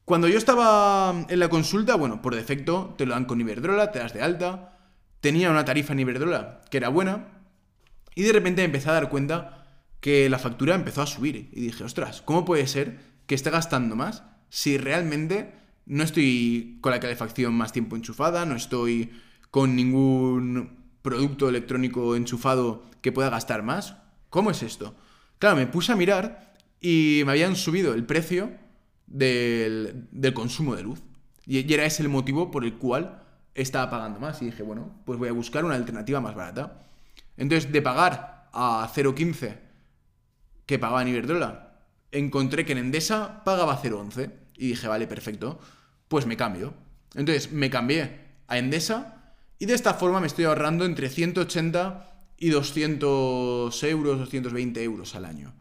Cuando 0.05 0.27
yo 0.27 0.37
estaba 0.37 1.25
en 1.27 1.39
la 1.39 1.49
consulta, 1.49 1.95
bueno, 1.95 2.21
por 2.21 2.35
defecto 2.35 2.93
te 2.95 3.07
lo 3.07 3.15
dan 3.15 3.25
con 3.25 3.41
Iberdrola, 3.41 3.91
te 3.91 3.97
das 3.97 4.13
de 4.13 4.21
alta, 4.21 4.77
tenía 5.19 5.49
una 5.49 5.65
tarifa 5.65 5.93
en 5.93 5.99
Iberdrola 5.99 6.61
que 6.69 6.77
era 6.77 6.89
buena, 6.89 7.29
y 8.13 8.21
de 8.21 8.31
repente 8.31 8.63
empecé 8.63 8.89
a 8.89 8.93
dar 8.93 9.09
cuenta 9.09 9.65
que 10.01 10.29
la 10.29 10.37
factura 10.37 10.75
empezó 10.75 11.01
a 11.01 11.07
subir. 11.07 11.49
Y 11.51 11.61
dije, 11.61 11.83
ostras, 11.83 12.21
¿cómo 12.21 12.45
puede 12.45 12.67
ser 12.67 12.99
que 13.25 13.33
esté 13.33 13.49
gastando 13.49 13.95
más 13.95 14.21
si 14.49 14.77
realmente 14.77 15.55
no 15.87 16.03
estoy 16.03 16.77
con 16.81 16.91
la 16.91 16.99
calefacción 16.99 17.55
más 17.55 17.73
tiempo 17.73 17.95
enchufada, 17.95 18.45
no 18.45 18.55
estoy 18.55 19.11
con 19.49 19.75
ningún 19.75 20.85
producto 21.01 21.49
electrónico 21.49 22.15
enchufado 22.15 22.83
que 23.01 23.11
pueda 23.11 23.31
gastar 23.31 23.63
más? 23.63 23.95
¿Cómo 24.29 24.51
es 24.51 24.61
esto? 24.61 24.95
Claro, 25.39 25.55
me 25.55 25.65
puse 25.65 25.91
a 25.91 25.95
mirar 25.95 26.53
y 26.79 27.23
me 27.25 27.31
habían 27.31 27.55
subido 27.55 27.95
el 27.95 28.05
precio 28.05 28.51
del, 29.07 30.07
consumo 30.33 30.75
de 30.75 30.83
luz. 30.83 31.01
Y, 31.45 31.71
era 31.73 31.85
ese 31.85 32.03
el 32.03 32.09
motivo 32.09 32.51
por 32.51 32.63
el 32.63 32.75
cual 32.75 33.23
estaba 33.53 33.89
pagando 33.89 34.19
más. 34.19 34.41
Y 34.41 34.45
dije, 34.45 34.63
bueno, 34.63 35.01
pues 35.05 35.19
voy 35.19 35.29
a 35.29 35.33
buscar 35.33 35.65
una 35.65 35.75
alternativa 35.75 36.21
más 36.21 36.35
barata. 36.35 36.85
Entonces, 37.37 37.71
de 37.71 37.81
pagar 37.81 38.49
a 38.53 38.89
0,15 38.93 39.57
que 40.65 40.79
pagaba 40.79 41.01
en 41.01 41.09
Iberdrola, 41.09 41.79
encontré 42.11 42.65
que 42.65 42.71
en 42.71 42.79
Endesa 42.79 43.43
pagaba 43.43 43.81
0,11. 43.81 44.31
Y 44.57 44.69
dije, 44.69 44.87
vale, 44.87 45.07
perfecto, 45.07 45.59
pues 46.07 46.25
me 46.25 46.37
cambio. 46.37 46.73
Entonces, 47.13 47.51
me 47.51 47.69
cambié 47.69 48.19
a 48.47 48.57
Endesa 48.57 49.15
y 49.57 49.65
de 49.65 49.73
esta 49.73 49.93
forma 49.93 50.19
me 50.19 50.27
estoy 50.27 50.45
ahorrando 50.45 50.85
entre 50.85 51.09
180 51.09 52.11
y 52.37 52.49
200 52.49 53.83
euros, 53.83 54.19
220 54.19 54.83
euros 54.83 55.15
al 55.15 55.25
año. 55.25 55.53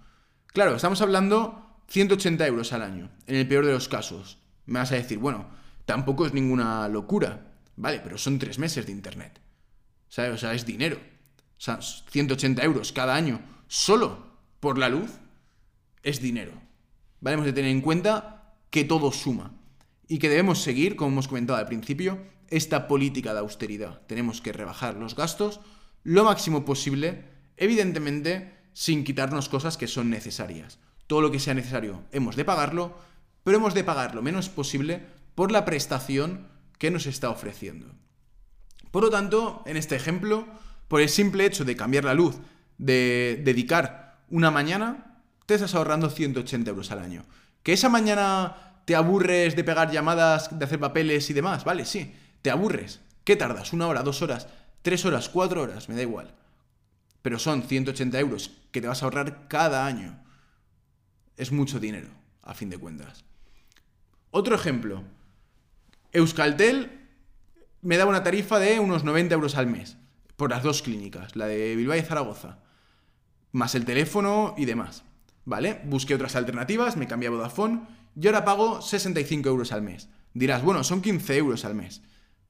Claro, 0.48 0.76
estamos 0.76 1.00
hablando 1.00 1.63
180 1.88 2.46
euros 2.46 2.72
al 2.72 2.82
año, 2.82 3.10
en 3.26 3.36
el 3.36 3.48
peor 3.48 3.66
de 3.66 3.72
los 3.72 3.88
casos. 3.88 4.38
Me 4.66 4.78
vas 4.78 4.92
a 4.92 4.96
decir, 4.96 5.18
bueno, 5.18 5.48
tampoco 5.84 6.26
es 6.26 6.32
ninguna 6.32 6.88
locura. 6.88 7.52
Vale, 7.76 8.00
pero 8.00 8.18
son 8.18 8.38
tres 8.38 8.58
meses 8.58 8.86
de 8.86 8.92
internet. 8.92 9.40
¿Sabes? 10.08 10.32
O 10.32 10.38
sea, 10.38 10.54
es 10.54 10.64
dinero. 10.64 10.96
O 10.96 11.60
sea, 11.60 11.80
180 11.80 12.62
euros 12.62 12.92
cada 12.92 13.14
año 13.14 13.40
solo 13.68 14.26
por 14.60 14.78
la 14.78 14.88
luz 14.88 15.10
es 16.02 16.20
dinero. 16.20 16.52
Vale, 17.20 17.34
hemos 17.34 17.46
de 17.46 17.52
tener 17.52 17.70
en 17.70 17.80
cuenta 17.80 18.54
que 18.70 18.84
todo 18.84 19.12
suma 19.12 19.52
y 20.08 20.18
que 20.18 20.28
debemos 20.28 20.60
seguir, 20.62 20.96
como 20.96 21.12
hemos 21.12 21.28
comentado 21.28 21.58
al 21.58 21.66
principio, 21.66 22.18
esta 22.48 22.86
política 22.86 23.32
de 23.32 23.40
austeridad. 23.40 24.02
Tenemos 24.06 24.40
que 24.40 24.52
rebajar 24.52 24.96
los 24.96 25.16
gastos 25.16 25.60
lo 26.02 26.24
máximo 26.24 26.64
posible, 26.64 27.24
evidentemente 27.56 28.52
sin 28.74 29.04
quitarnos 29.04 29.48
cosas 29.48 29.76
que 29.76 29.88
son 29.88 30.10
necesarias. 30.10 30.78
Todo 31.06 31.20
lo 31.20 31.30
que 31.30 31.38
sea 31.38 31.54
necesario 31.54 32.02
hemos 32.12 32.36
de 32.36 32.44
pagarlo, 32.44 32.96
pero 33.42 33.58
hemos 33.58 33.74
de 33.74 33.84
pagar 33.84 34.14
lo 34.14 34.22
menos 34.22 34.48
posible 34.48 35.04
por 35.34 35.52
la 35.52 35.64
prestación 35.64 36.46
que 36.78 36.90
nos 36.90 37.06
está 37.06 37.30
ofreciendo. 37.30 37.86
Por 38.90 39.02
lo 39.02 39.10
tanto, 39.10 39.62
en 39.66 39.76
este 39.76 39.96
ejemplo, 39.96 40.46
por 40.88 41.00
el 41.00 41.08
simple 41.08 41.44
hecho 41.44 41.64
de 41.64 41.76
cambiar 41.76 42.04
la 42.04 42.14
luz, 42.14 42.36
de 42.78 43.40
dedicar 43.44 44.24
una 44.30 44.50
mañana, 44.50 45.20
te 45.46 45.54
estás 45.54 45.74
ahorrando 45.74 46.10
180 46.10 46.70
euros 46.70 46.90
al 46.90 47.00
año. 47.00 47.24
Que 47.62 47.72
esa 47.72 47.88
mañana 47.88 48.82
te 48.84 48.94
aburres 48.94 49.56
de 49.56 49.64
pegar 49.64 49.90
llamadas, 49.90 50.56
de 50.56 50.64
hacer 50.64 50.78
papeles 50.78 51.28
y 51.30 51.32
demás, 51.32 51.64
vale, 51.64 51.84
sí, 51.84 52.14
¿Te 52.44 52.50
aburres? 52.50 53.00
¿Qué 53.24 53.36
tardas? 53.36 53.72
¿Una 53.72 53.86
hora, 53.86 54.02
dos 54.02 54.20
horas, 54.20 54.48
tres 54.82 55.06
horas, 55.06 55.30
cuatro 55.30 55.62
horas? 55.62 55.88
Me 55.88 55.94
da 55.94 56.02
igual. 56.02 56.34
Pero 57.22 57.38
son 57.38 57.62
180 57.62 58.20
euros 58.20 58.50
que 58.70 58.82
te 58.82 58.86
vas 58.86 59.02
a 59.02 59.06
ahorrar 59.06 59.48
cada 59.48 59.86
año. 59.86 60.22
Es 61.36 61.52
mucho 61.52 61.80
dinero. 61.80 62.08
a 62.42 62.52
fin 62.52 62.68
de 62.68 62.76
cuentas. 62.76 63.24
Otro 64.30 64.54
ejemplo. 64.54 65.02
Euskaltel 66.12 67.08
me 67.80 67.96
daba 67.96 68.10
una 68.10 68.22
tarifa 68.22 68.58
de 68.58 68.80
unos 68.80 69.02
90 69.02 69.34
euros 69.34 69.56
al 69.56 69.66
mes 69.66 69.96
por 70.36 70.50
las 70.50 70.62
dos 70.62 70.82
clínicas, 70.82 71.36
la 71.36 71.46
de 71.46 71.76
Bilbao 71.76 71.96
y 71.96 72.02
Zaragoza, 72.02 72.58
más 73.52 73.74
el 73.74 73.84
teléfono 73.84 74.54
y 74.58 74.64
demás. 74.64 75.04
¿Vale? 75.44 75.80
Busqué 75.84 76.14
otras 76.14 76.36
alternativas, 76.36 76.96
me 76.96 77.06
cambié 77.06 77.28
a 77.28 77.32
Vodafone 77.32 77.82
y 78.18 78.26
ahora 78.26 78.44
pago 78.44 78.80
65 78.80 79.48
euros 79.48 79.72
al 79.72 79.82
mes. 79.82 80.08
Dirás, 80.32 80.62
bueno, 80.62 80.82
son 80.84 81.02
15 81.02 81.36
euros 81.36 81.64
al 81.64 81.74
mes. 81.74 82.02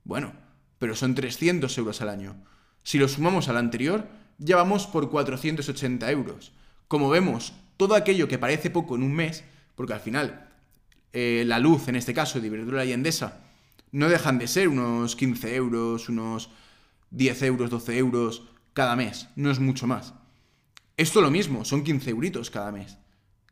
Bueno, 0.04 0.32
pero 0.78 0.94
son 0.94 1.14
300 1.14 1.76
euros 1.78 2.00
al 2.00 2.08
año. 2.08 2.36
Si 2.82 2.98
lo 2.98 3.08
sumamos 3.08 3.48
al 3.48 3.56
anterior, 3.56 4.08
ya 4.38 4.56
vamos 4.56 4.86
por 4.86 5.10
480 5.10 6.10
euros. 6.10 6.52
Como 6.88 7.10
vemos, 7.10 7.52
todo 7.76 7.94
aquello 7.94 8.28
que 8.28 8.38
parece 8.38 8.70
poco 8.70 8.96
en 8.96 9.02
un 9.02 9.14
mes, 9.14 9.44
porque 9.74 9.92
al 9.92 10.00
final 10.00 10.48
eh, 11.12 11.44
la 11.46 11.58
luz, 11.58 11.88
en 11.88 11.96
este 11.96 12.14
caso, 12.14 12.40
de 12.40 12.46
Iberdrola 12.48 12.84
y 12.84 12.92
Endesa, 12.92 13.40
no 13.92 14.08
dejan 14.08 14.38
de 14.38 14.48
ser 14.48 14.68
unos 14.68 15.14
15 15.16 15.54
euros, 15.54 16.08
unos 16.08 16.50
10 17.10 17.42
euros, 17.42 17.70
12 17.70 17.96
euros 17.98 18.42
cada 18.72 18.96
mes, 18.96 19.28
no 19.36 19.50
es 19.50 19.60
mucho 19.60 19.86
más. 19.86 20.14
Esto 20.96 21.20
lo 21.20 21.30
mismo, 21.30 21.64
son 21.64 21.84
15 21.84 22.10
euritos 22.10 22.50
cada 22.50 22.72
mes. 22.72 22.98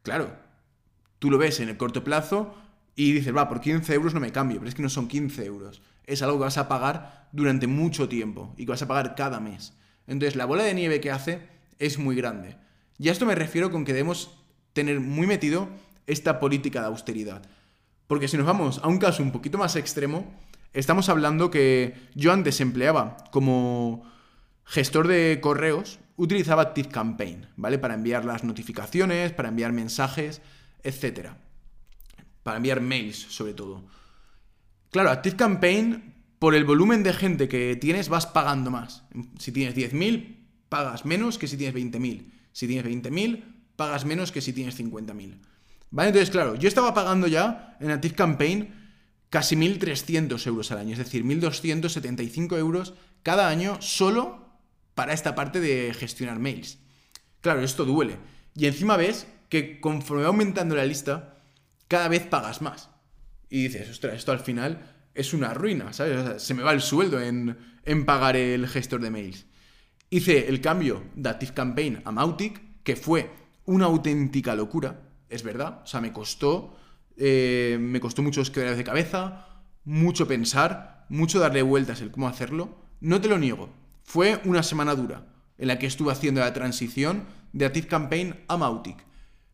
Claro, 0.02 0.36
tú 1.18 1.30
lo 1.30 1.38
ves 1.38 1.60
en 1.60 1.68
el 1.68 1.76
corto 1.76 2.02
plazo 2.02 2.54
y 2.96 3.12
dices, 3.12 3.34
va, 3.34 3.48
por 3.48 3.60
15 3.60 3.94
euros 3.94 4.14
no 4.14 4.20
me 4.20 4.32
cambio, 4.32 4.58
pero 4.58 4.68
es 4.68 4.74
que 4.74 4.82
no 4.82 4.88
son 4.88 5.08
15 5.08 5.44
euros. 5.44 5.82
Es 6.04 6.22
algo 6.22 6.38
que 6.38 6.44
vas 6.44 6.58
a 6.58 6.68
pagar 6.68 7.28
durante 7.32 7.68
mucho 7.68 8.08
tiempo 8.08 8.54
y 8.56 8.64
que 8.64 8.72
vas 8.72 8.82
a 8.82 8.88
pagar 8.88 9.14
cada 9.14 9.40
mes. 9.40 9.74
Entonces, 10.06 10.36
la 10.36 10.46
bola 10.46 10.64
de 10.64 10.74
nieve 10.74 11.00
que 11.00 11.12
hace 11.12 11.48
es 11.78 11.98
muy 11.98 12.16
grande. 12.16 12.56
Y 13.02 13.08
a 13.08 13.12
esto 13.12 13.26
me 13.26 13.34
refiero 13.34 13.72
con 13.72 13.84
que 13.84 13.92
debemos 13.92 14.30
tener 14.74 15.00
muy 15.00 15.26
metido 15.26 15.68
esta 16.06 16.38
política 16.38 16.82
de 16.82 16.86
austeridad. 16.86 17.42
Porque 18.06 18.28
si 18.28 18.36
nos 18.36 18.46
vamos 18.46 18.78
a 18.80 18.86
un 18.86 18.98
caso 18.98 19.24
un 19.24 19.32
poquito 19.32 19.58
más 19.58 19.74
extremo, 19.74 20.32
estamos 20.72 21.08
hablando 21.08 21.50
que 21.50 21.96
yo 22.14 22.32
antes 22.32 22.60
empleaba 22.60 23.16
como 23.32 24.04
gestor 24.64 25.08
de 25.08 25.40
correos, 25.42 25.98
utilizaba 26.14 26.62
ActiveCampaign, 26.62 27.48
¿vale? 27.56 27.80
Para 27.80 27.94
enviar 27.94 28.24
las 28.24 28.44
notificaciones, 28.44 29.32
para 29.32 29.48
enviar 29.48 29.72
mensajes, 29.72 30.40
etc. 30.84 31.30
Para 32.44 32.58
enviar 32.58 32.80
mails, 32.80 33.16
sobre 33.16 33.54
todo. 33.54 33.82
Claro, 34.92 35.10
ActiveCampaign, 35.10 36.14
por 36.38 36.54
el 36.54 36.64
volumen 36.64 37.02
de 37.02 37.12
gente 37.14 37.48
que 37.48 37.74
tienes, 37.74 38.08
vas 38.08 38.26
pagando 38.28 38.70
más. 38.70 39.02
Si 39.40 39.50
tienes 39.50 39.74
10.000, 39.74 40.36
pagas 40.68 41.04
menos 41.04 41.36
que 41.36 41.48
si 41.48 41.56
tienes 41.56 41.74
20.000. 41.74 42.41
Si 42.52 42.66
tienes 42.66 42.86
20.000, 42.86 43.44
pagas 43.76 44.04
menos 44.04 44.32
que 44.32 44.40
si 44.40 44.52
tienes 44.52 44.78
50.000. 44.78 45.38
¿Vale? 45.90 46.08
Entonces, 46.08 46.30
claro, 46.30 46.54
yo 46.54 46.68
estaba 46.68 46.94
pagando 46.94 47.26
ya 47.26 47.76
en 47.80 47.90
ActiveCampaign 47.90 48.82
casi 49.28 49.56
1.300 49.56 50.46
euros 50.46 50.70
al 50.72 50.78
año, 50.78 50.92
es 50.92 50.98
decir, 50.98 51.24
1.275 51.24 52.58
euros 52.58 52.94
cada 53.22 53.48
año 53.48 53.80
solo 53.80 54.58
para 54.94 55.12
esta 55.12 55.34
parte 55.34 55.60
de 55.60 55.94
gestionar 55.94 56.38
mails. 56.38 56.78
Claro, 57.40 57.62
esto 57.62 57.84
duele. 57.84 58.18
Y 58.54 58.66
encima 58.66 58.96
ves 58.96 59.26
que 59.48 59.80
conforme 59.80 60.22
va 60.22 60.28
aumentando 60.28 60.74
la 60.74 60.84
lista, 60.84 61.42
cada 61.88 62.08
vez 62.08 62.26
pagas 62.26 62.62
más. 62.62 62.90
Y 63.48 63.64
dices, 63.64 63.90
ostras, 63.90 64.14
esto 64.14 64.32
al 64.32 64.40
final 64.40 64.80
es 65.14 65.34
una 65.34 65.52
ruina, 65.52 65.92
¿sabes? 65.92 66.42
se 66.42 66.54
me 66.54 66.62
va 66.62 66.72
el 66.72 66.80
sueldo 66.80 67.20
en, 67.20 67.58
en 67.84 68.06
pagar 68.06 68.36
el 68.36 68.66
gestor 68.66 69.00
de 69.00 69.10
mails. 69.10 69.46
Hice 70.12 70.46
el 70.50 70.60
cambio 70.60 71.04
de 71.14 71.30
ActiveCampaign 71.30 72.02
a 72.04 72.12
Mautic, 72.12 72.60
que 72.82 72.96
fue 72.96 73.30
una 73.64 73.86
auténtica 73.86 74.54
locura, 74.54 75.08
es 75.30 75.42
verdad. 75.42 75.80
O 75.84 75.86
sea, 75.86 76.02
me 76.02 76.12
costó, 76.12 76.76
eh, 77.16 77.78
me 77.80 77.98
costó 77.98 78.20
muchos 78.20 78.50
quebraderos 78.50 78.76
de 78.76 78.84
cabeza, 78.84 79.46
mucho 79.86 80.28
pensar, 80.28 81.06
mucho 81.08 81.40
darle 81.40 81.62
vueltas 81.62 82.02
el 82.02 82.10
cómo 82.10 82.28
hacerlo. 82.28 82.76
No 83.00 83.22
te 83.22 83.28
lo 83.28 83.38
niego, 83.38 83.70
fue 84.02 84.38
una 84.44 84.62
semana 84.62 84.94
dura 84.94 85.28
en 85.56 85.68
la 85.68 85.78
que 85.78 85.86
estuve 85.86 86.12
haciendo 86.12 86.42
la 86.42 86.52
transición 86.52 87.24
de 87.54 87.64
ActiveCampaign 87.64 88.44
a 88.48 88.58
Mautic. 88.58 89.02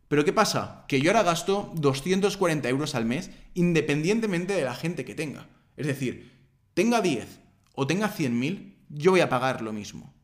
Pero 0.09 0.25
¿qué 0.25 0.33
pasa? 0.33 0.83
Que 0.89 0.99
yo 0.99 1.11
ahora 1.11 1.23
gasto 1.23 1.71
240 1.75 2.67
euros 2.67 2.95
al 2.95 3.05
mes 3.05 3.31
independientemente 3.53 4.55
de 4.55 4.65
la 4.65 4.75
gente 4.75 5.05
que 5.05 5.15
tenga. 5.15 5.47
Es 5.77 5.87
decir, 5.87 6.33
tenga 6.73 6.99
10 6.99 7.39
o 7.75 7.87
tenga 7.87 8.13
100.000, 8.13 8.75
yo 8.89 9.11
voy 9.11 9.21
a 9.21 9.29
pagar 9.29 9.61
lo 9.61 9.71
mismo. 9.71 10.18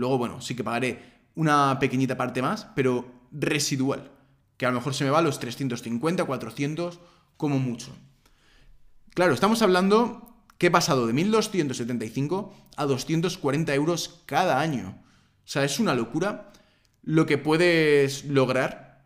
Luego, 0.00 0.16
bueno, 0.16 0.40
sí 0.40 0.56
que 0.56 0.64
pagaré 0.64 0.98
una 1.34 1.78
pequeñita 1.78 2.16
parte 2.16 2.40
más, 2.40 2.66
pero 2.74 3.04
residual, 3.30 4.10
que 4.56 4.64
a 4.64 4.70
lo 4.70 4.76
mejor 4.76 4.94
se 4.94 5.04
me 5.04 5.10
va 5.10 5.18
a 5.18 5.22
los 5.22 5.38
350, 5.38 6.24
400, 6.24 7.00
como 7.36 7.58
mucho. 7.58 7.94
Claro, 9.14 9.34
estamos 9.34 9.60
hablando 9.60 10.42
que 10.56 10.68
he 10.68 10.70
pasado 10.70 11.06
de 11.06 11.12
1.275 11.12 12.50
a 12.76 12.86
240 12.86 13.74
euros 13.74 14.22
cada 14.24 14.60
año. 14.60 15.02
O 15.44 15.48
sea, 15.48 15.64
es 15.64 15.78
una 15.78 15.94
locura 15.94 16.50
lo 17.02 17.26
que 17.26 17.36
puedes 17.36 18.24
lograr 18.24 19.04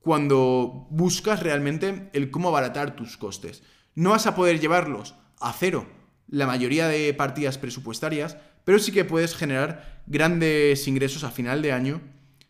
cuando 0.00 0.86
buscas 0.90 1.42
realmente 1.42 2.08
el 2.12 2.30
cómo 2.30 2.50
abaratar 2.50 2.94
tus 2.94 3.16
costes. 3.16 3.64
No 3.96 4.10
vas 4.10 4.28
a 4.28 4.36
poder 4.36 4.60
llevarlos 4.60 5.16
a 5.40 5.52
cero 5.52 5.88
la 6.28 6.46
mayoría 6.46 6.86
de 6.86 7.12
partidas 7.14 7.58
presupuestarias, 7.58 8.36
pero 8.66 8.80
sí 8.80 8.90
que 8.90 9.04
puedes 9.04 9.36
generar 9.36 10.02
grandes 10.08 10.88
ingresos 10.88 11.22
a 11.22 11.30
final 11.30 11.62
de 11.62 11.70
año 11.70 12.00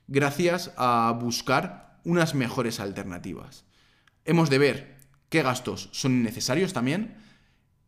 gracias 0.08 0.72
a 0.78 1.14
buscar 1.20 2.00
unas 2.04 2.34
mejores 2.34 2.80
alternativas. 2.80 3.66
Hemos 4.24 4.48
de 4.48 4.56
ver 4.56 4.96
qué 5.28 5.42
gastos 5.42 5.90
son 5.92 6.12
innecesarios 6.12 6.72
también 6.72 7.18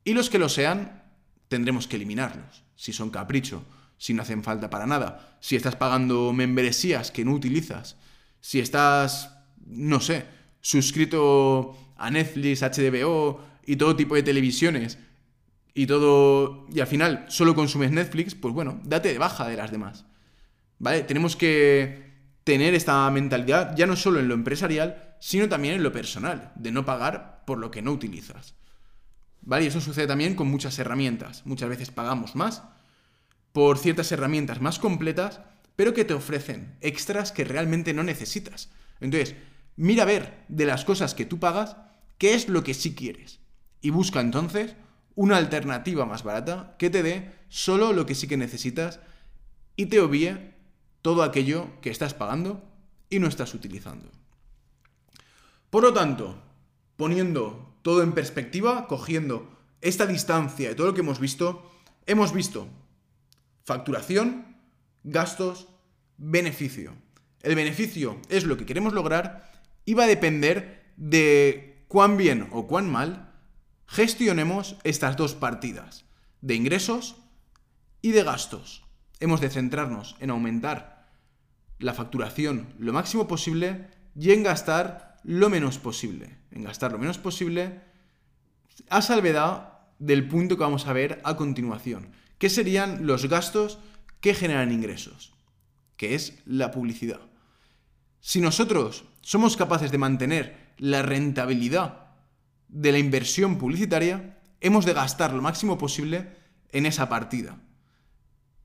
y 0.04 0.12
los 0.12 0.28
que 0.28 0.38
lo 0.38 0.50
sean 0.50 1.04
tendremos 1.48 1.88
que 1.88 1.96
eliminarlos, 1.96 2.64
si 2.76 2.92
son 2.92 3.08
capricho, 3.08 3.64
si 3.96 4.12
no 4.12 4.20
hacen 4.20 4.44
falta 4.44 4.68
para 4.68 4.86
nada, 4.86 5.38
si 5.40 5.56
estás 5.56 5.76
pagando 5.76 6.34
membresías 6.34 7.10
que 7.10 7.24
no 7.24 7.32
utilizas, 7.32 7.96
si 8.42 8.60
estás, 8.60 9.38
no 9.64 10.00
sé, 10.00 10.26
suscrito 10.60 11.94
a 11.96 12.10
Netflix, 12.10 12.60
HBO 12.60 13.40
y 13.64 13.76
todo 13.76 13.96
tipo 13.96 14.16
de 14.16 14.22
televisiones 14.22 14.98
y 15.78 15.86
todo. 15.86 16.66
y 16.74 16.80
al 16.80 16.88
final 16.88 17.24
solo 17.28 17.54
consumes 17.54 17.92
Netflix, 17.92 18.34
pues 18.34 18.52
bueno, 18.52 18.80
date 18.82 19.12
de 19.12 19.18
baja 19.18 19.46
de 19.46 19.56
las 19.56 19.70
demás. 19.70 20.06
¿Vale? 20.80 21.04
Tenemos 21.04 21.36
que 21.36 22.14
tener 22.42 22.74
esta 22.74 23.08
mentalidad 23.12 23.76
ya 23.76 23.86
no 23.86 23.94
solo 23.94 24.18
en 24.18 24.26
lo 24.26 24.34
empresarial, 24.34 25.14
sino 25.20 25.48
también 25.48 25.74
en 25.74 25.84
lo 25.84 25.92
personal, 25.92 26.50
de 26.56 26.72
no 26.72 26.84
pagar 26.84 27.44
por 27.46 27.58
lo 27.58 27.70
que 27.70 27.80
no 27.80 27.92
utilizas. 27.92 28.56
¿Vale? 29.42 29.66
Y 29.66 29.68
eso 29.68 29.80
sucede 29.80 30.08
también 30.08 30.34
con 30.34 30.48
muchas 30.48 30.76
herramientas. 30.80 31.46
Muchas 31.46 31.68
veces 31.68 31.92
pagamos 31.92 32.34
más 32.34 32.64
por 33.52 33.78
ciertas 33.78 34.10
herramientas 34.10 34.60
más 34.60 34.80
completas, 34.80 35.42
pero 35.76 35.94
que 35.94 36.04
te 36.04 36.14
ofrecen 36.14 36.76
extras 36.80 37.30
que 37.30 37.44
realmente 37.44 37.94
no 37.94 38.02
necesitas. 38.02 38.68
Entonces, 38.98 39.36
mira 39.76 40.02
a 40.02 40.06
ver 40.06 40.44
de 40.48 40.66
las 40.66 40.84
cosas 40.84 41.14
que 41.14 41.24
tú 41.24 41.38
pagas, 41.38 41.76
qué 42.18 42.34
es 42.34 42.48
lo 42.48 42.64
que 42.64 42.74
sí 42.74 42.96
quieres. 42.96 43.38
Y 43.80 43.90
busca 43.90 44.20
entonces 44.20 44.74
una 45.18 45.36
alternativa 45.36 46.06
más 46.06 46.22
barata 46.22 46.76
que 46.78 46.90
te 46.90 47.02
dé 47.02 47.32
solo 47.48 47.92
lo 47.92 48.06
que 48.06 48.14
sí 48.14 48.28
que 48.28 48.36
necesitas 48.36 49.00
y 49.74 49.86
te 49.86 49.98
obvie 49.98 50.54
todo 51.02 51.24
aquello 51.24 51.80
que 51.82 51.90
estás 51.90 52.14
pagando 52.14 52.62
y 53.10 53.18
no 53.18 53.26
estás 53.26 53.52
utilizando. 53.52 54.08
Por 55.70 55.82
lo 55.82 55.92
tanto, 55.92 56.40
poniendo 56.96 57.80
todo 57.82 58.04
en 58.04 58.12
perspectiva, 58.12 58.86
cogiendo 58.86 59.50
esta 59.80 60.06
distancia 60.06 60.68
de 60.68 60.76
todo 60.76 60.86
lo 60.86 60.94
que 60.94 61.00
hemos 61.00 61.18
visto, 61.18 61.68
hemos 62.06 62.32
visto 62.32 62.68
facturación, 63.64 64.56
gastos, 65.02 65.66
beneficio. 66.16 66.94
El 67.42 67.56
beneficio 67.56 68.20
es 68.28 68.44
lo 68.44 68.56
que 68.56 68.66
queremos 68.66 68.92
lograr 68.92 69.50
y 69.84 69.94
va 69.94 70.04
a 70.04 70.06
depender 70.06 70.92
de 70.96 71.84
cuán 71.88 72.16
bien 72.16 72.46
o 72.52 72.68
cuán 72.68 72.88
mal 72.88 73.27
gestionemos 73.88 74.76
estas 74.84 75.16
dos 75.16 75.34
partidas, 75.34 76.04
de 76.42 76.54
ingresos 76.54 77.16
y 78.02 78.12
de 78.12 78.22
gastos. 78.22 78.84
Hemos 79.18 79.40
de 79.40 79.50
centrarnos 79.50 80.14
en 80.20 80.30
aumentar 80.30 81.08
la 81.80 81.94
facturación 81.94 82.74
lo 82.78 82.92
máximo 82.92 83.26
posible 83.26 83.88
y 84.14 84.30
en 84.32 84.42
gastar 84.42 85.16
lo 85.24 85.48
menos 85.48 85.78
posible. 85.78 86.36
En 86.52 86.62
gastar 86.62 86.92
lo 86.92 86.98
menos 86.98 87.18
posible 87.18 87.80
a 88.90 89.02
salvedad 89.02 89.80
del 89.98 90.28
punto 90.28 90.56
que 90.56 90.62
vamos 90.62 90.86
a 90.86 90.92
ver 90.92 91.20
a 91.24 91.36
continuación, 91.36 92.12
que 92.38 92.50
serían 92.50 93.06
los 93.06 93.28
gastos 93.28 93.78
que 94.20 94.34
generan 94.34 94.70
ingresos, 94.70 95.32
que 95.96 96.14
es 96.14 96.38
la 96.44 96.70
publicidad. 96.70 97.20
Si 98.20 98.40
nosotros 98.40 99.04
somos 99.22 99.56
capaces 99.56 99.90
de 99.90 99.98
mantener 99.98 100.74
la 100.78 101.02
rentabilidad 101.02 102.07
de 102.68 102.92
la 102.92 102.98
inversión 102.98 103.58
publicitaria, 103.58 104.38
hemos 104.60 104.84
de 104.84 104.92
gastar 104.92 105.32
lo 105.32 105.42
máximo 105.42 105.78
posible 105.78 106.36
en 106.70 106.86
esa 106.86 107.08
partida. 107.08 107.60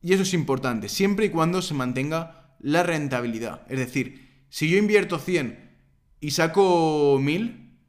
Y 0.01 0.13
eso 0.13 0.23
es 0.23 0.33
importante, 0.33 0.89
siempre 0.89 1.25
y 1.27 1.29
cuando 1.29 1.61
se 1.61 1.73
mantenga 1.73 2.55
la 2.59 2.83
rentabilidad. 2.83 3.65
Es 3.69 3.79
decir, 3.79 4.45
si 4.49 4.69
yo 4.69 4.77
invierto 4.77 5.19
100 5.19 5.77
y 6.19 6.31
saco 6.31 7.17
1000, 7.21 7.79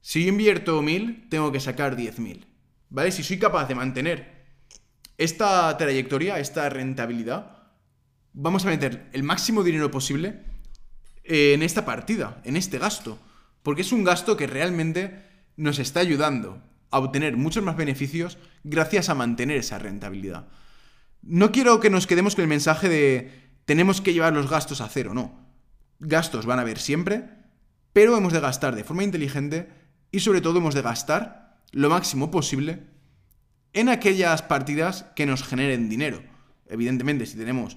si 0.00 0.24
yo 0.24 0.28
invierto 0.28 0.82
1000, 0.82 1.28
tengo 1.28 1.52
que 1.52 1.60
sacar 1.60 1.96
10.000. 1.96 2.46
¿Vale? 2.90 3.12
Si 3.12 3.22
soy 3.22 3.38
capaz 3.38 3.66
de 3.68 3.74
mantener 3.74 4.40
esta 5.16 5.76
trayectoria, 5.76 6.38
esta 6.38 6.68
rentabilidad, 6.68 7.58
vamos 8.32 8.64
a 8.64 8.68
meter 8.68 9.08
el 9.12 9.22
máximo 9.22 9.62
dinero 9.62 9.90
posible 9.90 10.42
en 11.24 11.62
esta 11.62 11.84
partida, 11.84 12.40
en 12.44 12.56
este 12.56 12.78
gasto. 12.78 13.18
Porque 13.62 13.82
es 13.82 13.92
un 13.92 14.04
gasto 14.04 14.36
que 14.36 14.46
realmente 14.46 15.29
nos 15.60 15.78
está 15.78 16.00
ayudando 16.00 16.62
a 16.90 16.98
obtener 16.98 17.36
muchos 17.36 17.62
más 17.62 17.76
beneficios 17.76 18.38
gracias 18.64 19.10
a 19.10 19.14
mantener 19.14 19.58
esa 19.58 19.78
rentabilidad. 19.78 20.48
No 21.22 21.52
quiero 21.52 21.80
que 21.80 21.90
nos 21.90 22.06
quedemos 22.06 22.34
con 22.34 22.42
el 22.42 22.48
mensaje 22.48 22.88
de 22.88 23.30
tenemos 23.66 24.00
que 24.00 24.14
llevar 24.14 24.32
los 24.32 24.48
gastos 24.48 24.80
a 24.80 24.88
cero, 24.88 25.12
no. 25.12 25.38
Gastos 25.98 26.46
van 26.46 26.58
a 26.58 26.62
haber 26.62 26.78
siempre, 26.78 27.24
pero 27.92 28.16
hemos 28.16 28.32
de 28.32 28.40
gastar 28.40 28.74
de 28.74 28.84
forma 28.84 29.04
inteligente 29.04 29.68
y 30.10 30.20
sobre 30.20 30.40
todo 30.40 30.58
hemos 30.58 30.74
de 30.74 30.82
gastar 30.82 31.58
lo 31.72 31.90
máximo 31.90 32.30
posible 32.30 32.86
en 33.74 33.90
aquellas 33.90 34.40
partidas 34.40 35.04
que 35.14 35.26
nos 35.26 35.42
generen 35.44 35.90
dinero. 35.90 36.22
Evidentemente, 36.66 37.26
si 37.26 37.36
tenemos 37.36 37.76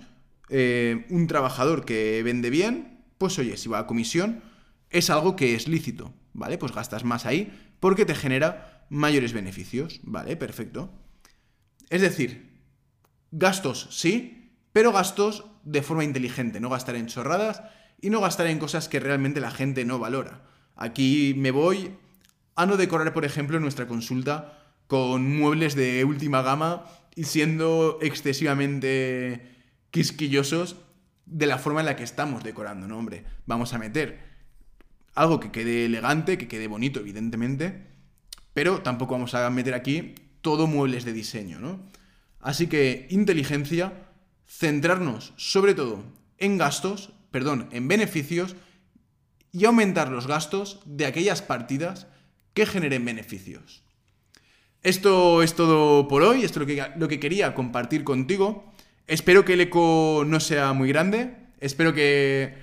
eh, 0.50 1.06
un 1.10 1.28
trabajador 1.28 1.84
que 1.84 2.24
vende 2.24 2.50
bien, 2.50 3.04
pues 3.18 3.38
oye, 3.40 3.58
si 3.58 3.68
va 3.68 3.80
a 3.80 3.88
comisión, 3.88 4.42
es 4.90 5.10
algo 5.10 5.36
que 5.36 5.54
es 5.54 5.68
lícito, 5.68 6.14
¿vale? 6.34 6.58
Pues 6.58 6.72
gastas 6.74 7.04
más 7.04 7.26
ahí 7.26 7.54
porque 7.80 8.06
te 8.06 8.16
genera 8.16 8.86
mayores 8.90 9.34
beneficios, 9.34 10.00
¿vale? 10.04 10.36
Perfecto. 10.36 10.92
Es 11.90 12.02
decir, 12.02 12.62
gastos 13.32 13.88
sí, 13.92 14.60
pero 14.72 14.92
gastos 14.92 15.46
de 15.64 15.82
forma 15.82 16.04
inteligente, 16.04 16.60
no 16.60 16.70
gastar 16.70 16.96
en 16.96 17.08
chorradas 17.08 17.64
y 18.02 18.10
no 18.10 18.22
gastar 18.22 18.48
en 18.48 18.60
cosas 18.60 18.90
que 18.90 19.00
realmente 19.00 19.40
la 19.40 19.52
gente 19.52 19.86
no 19.86 20.00
valora. 20.00 20.44
Aquí 20.76 21.36
me 21.38 21.52
voy 21.52 21.96
a 22.56 22.66
no 22.66 22.78
decorar, 22.78 23.14
por 23.14 23.26
ejemplo, 23.26 23.60
nuestra 23.60 23.88
consulta 23.88 24.60
con 24.88 25.38
muebles 25.38 25.76
de 25.76 26.04
última 26.04 26.42
gama 26.42 26.86
y 27.16 27.24
siendo 27.26 28.00
excesivamente 28.02 29.56
quisquillosos 29.92 30.76
de 31.26 31.48
la 31.48 31.58
forma 31.58 31.80
en 31.80 31.86
la 31.86 31.96
que 31.96 32.04
estamos 32.04 32.44
decorando, 32.44 32.88
¿no? 32.88 32.98
Hombre, 32.98 33.24
vamos 33.46 33.74
a 33.74 33.80
meter 33.80 34.33
algo 35.16 35.40
que 35.40 35.52
quede 35.52 35.86
elegante, 35.86 36.38
que 36.38 36.48
quede 36.48 36.68
bonito, 36.68 37.00
evidentemente, 37.00 37.88
pero 38.54 38.82
tampoco 38.82 39.14
vamos 39.14 39.34
a 39.34 39.50
meter 39.50 39.74
aquí 39.74 40.16
todo 40.42 40.68
muebles 40.68 41.06
de 41.06 41.14
diseño, 41.14 41.60
¿no? 41.60 41.80
Así 42.40 42.68
que 42.68 43.08
inteligencia, 43.10 43.94
centrarnos 44.48 45.34
sobre 45.38 45.74
todo 45.74 46.04
en 46.38 46.58
gastos, 46.58 47.14
perdón, 47.32 47.70
en 47.72 47.88
beneficios 47.88 48.56
y 49.52 49.66
aumentar 49.66 50.10
los 50.10 50.28
gastos 50.28 50.80
de 50.86 51.06
aquellas 51.06 51.42
partidas 51.42 52.08
que 52.54 52.66
generen 52.66 53.06
beneficios. 53.06 53.84
Esto 54.82 55.42
es 55.42 55.56
todo 55.56 56.08
por 56.10 56.24
hoy, 56.24 56.44
esto 56.44 56.62
es 56.62 56.68
lo 56.68 56.76
que, 56.76 57.00
lo 57.00 57.08
que 57.08 57.20
quería 57.20 57.56
compartir 57.56 58.04
contigo. 58.04 58.74
Espero 59.08 59.46
que 59.46 59.54
el 59.54 59.62
eco 59.62 60.24
no 60.28 60.40
sea 60.40 60.74
muy 60.74 60.90
grande, 60.90 61.38
espero 61.62 61.94
que 61.94 62.56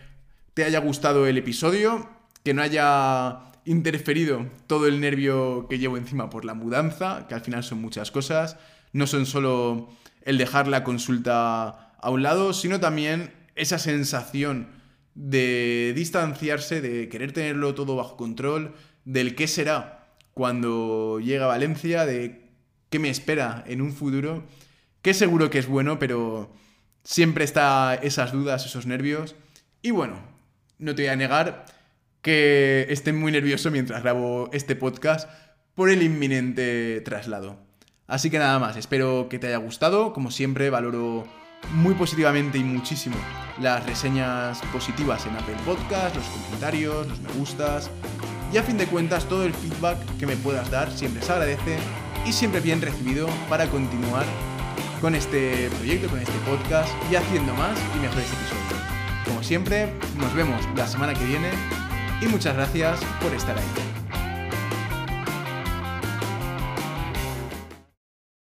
te 0.53 0.65
haya 0.65 0.81
gustado 0.81 1.27
el 1.27 1.39
episodio 1.39 2.20
que 2.43 2.55
no 2.55 2.63
haya 2.63 3.41
interferido 3.65 4.47
todo 4.67 4.87
el 4.87 5.01
nervio 5.01 5.67
que 5.69 5.79
llevo 5.79 5.97
encima 5.97 6.31
por 6.31 6.45
la 6.45 6.55
mudanza, 6.55 7.27
que 7.29 7.35
al 7.35 7.43
final 7.43 7.63
son 7.63 7.81
muchas 7.81 8.11
cosas. 8.11 8.57
No 8.93 9.07
son 9.07 9.27
solo 9.27 9.91
el 10.23 10.39
dejar 10.39 10.69
la 10.69 10.85
consulta 10.85 11.93
a 11.99 12.11
un 12.11 12.23
lado, 12.23 12.53
sino 12.53 12.81
también 12.81 13.33
esa 13.55 13.79
sensación 13.79 14.69
de 15.15 15.93
distanciarse, 15.95 16.81
de 16.81 17.09
querer 17.09 17.33
tenerlo 17.33 17.75
todo 17.75 17.97
bajo 17.97 18.17
control, 18.17 18.75
del 19.05 19.35
qué 19.35 19.47
será 19.47 20.15
cuando 20.35 21.21
llega 21.21 21.45
a 21.45 21.49
Valencia, 21.49 22.07
de 22.07 22.49
qué 22.89 22.99
me 22.99 23.11
espera 23.11 23.65
en 23.67 23.83
un 23.83 23.93
futuro, 23.93 24.45
que 25.03 25.15
seguro 25.15 25.51
que 25.51 25.59
es 25.59 25.67
bueno, 25.67 25.99
pero 25.99 26.53
siempre 27.05 27.45
está 27.45 27.95
esas 27.95 28.33
dudas, 28.33 28.65
esos 28.65 28.87
nervios. 28.87 29.35
Y 29.83 29.91
bueno, 29.91 30.21
no 30.79 30.95
te 30.95 31.03
voy 31.03 31.11
a 31.11 31.17
negar 31.17 31.67
que 32.23 32.87
esté 32.89 33.13
muy 33.13 33.33
nervioso 33.33 33.71
mientras 33.71 34.03
grabo 34.03 34.51
este 34.53 34.77
podcast 34.77 35.29
por 35.75 35.91
el 35.91 36.03
inminente 36.03 37.01
traslado. 37.03 37.59
Así 38.07 38.29
que 38.31 38.39
nada 38.39 38.59
más, 38.59 38.77
espero 38.77 39.29
que 39.31 39.39
te 39.39 39.47
haya 39.47 39.59
gustado. 39.59 40.13
Como 40.13 40.31
siempre, 40.31 40.69
valoro 40.69 41.27
muy 41.75 41.95
positivamente 41.95 42.59
y 42.59 42.65
muchísimo 42.65 43.17
las 43.61 43.85
reseñas 43.87 44.61
positivas 44.73 45.25
en 45.27 45.37
Apple 45.37 45.57
Podcast, 45.65 46.17
los 46.17 46.25
comentarios, 46.25 47.07
los 47.07 47.21
me 47.21 47.33
gustas 47.33 47.91
y 48.53 48.57
a 48.57 48.63
fin 48.63 48.79
de 48.79 48.87
cuentas 48.87 49.29
todo 49.29 49.45
el 49.45 49.55
feedback 49.55 49.99
que 50.19 50.27
me 50.27 50.37
puedas 50.37 50.71
dar 50.71 50.91
siempre 50.91 51.23
se 51.23 51.33
agradece 51.33 51.79
y 52.27 52.33
siempre 52.33 52.61
bien 52.61 52.83
recibido 52.83 53.29
para 53.49 53.67
continuar 53.67 54.25
con 55.01 55.15
este 55.15 55.71
proyecto, 55.79 56.09
con 56.09 56.19
este 56.19 56.39
podcast 56.47 56.91
y 57.11 57.17
haciendo 57.17 57.55
más 57.55 57.79
y 57.97 58.01
mejores 58.01 58.27
episodios. 58.27 58.81
Como 59.27 59.43
siempre, 59.43 59.93
nos 60.19 60.35
vemos 60.35 60.61
la 60.77 60.87
semana 60.87 61.15
que 61.15 61.25
viene 61.25 61.51
y 62.21 62.27
muchas 62.27 62.55
gracias 62.55 63.01
por 63.21 63.33
estar 63.33 63.57
ahí. 63.57 64.00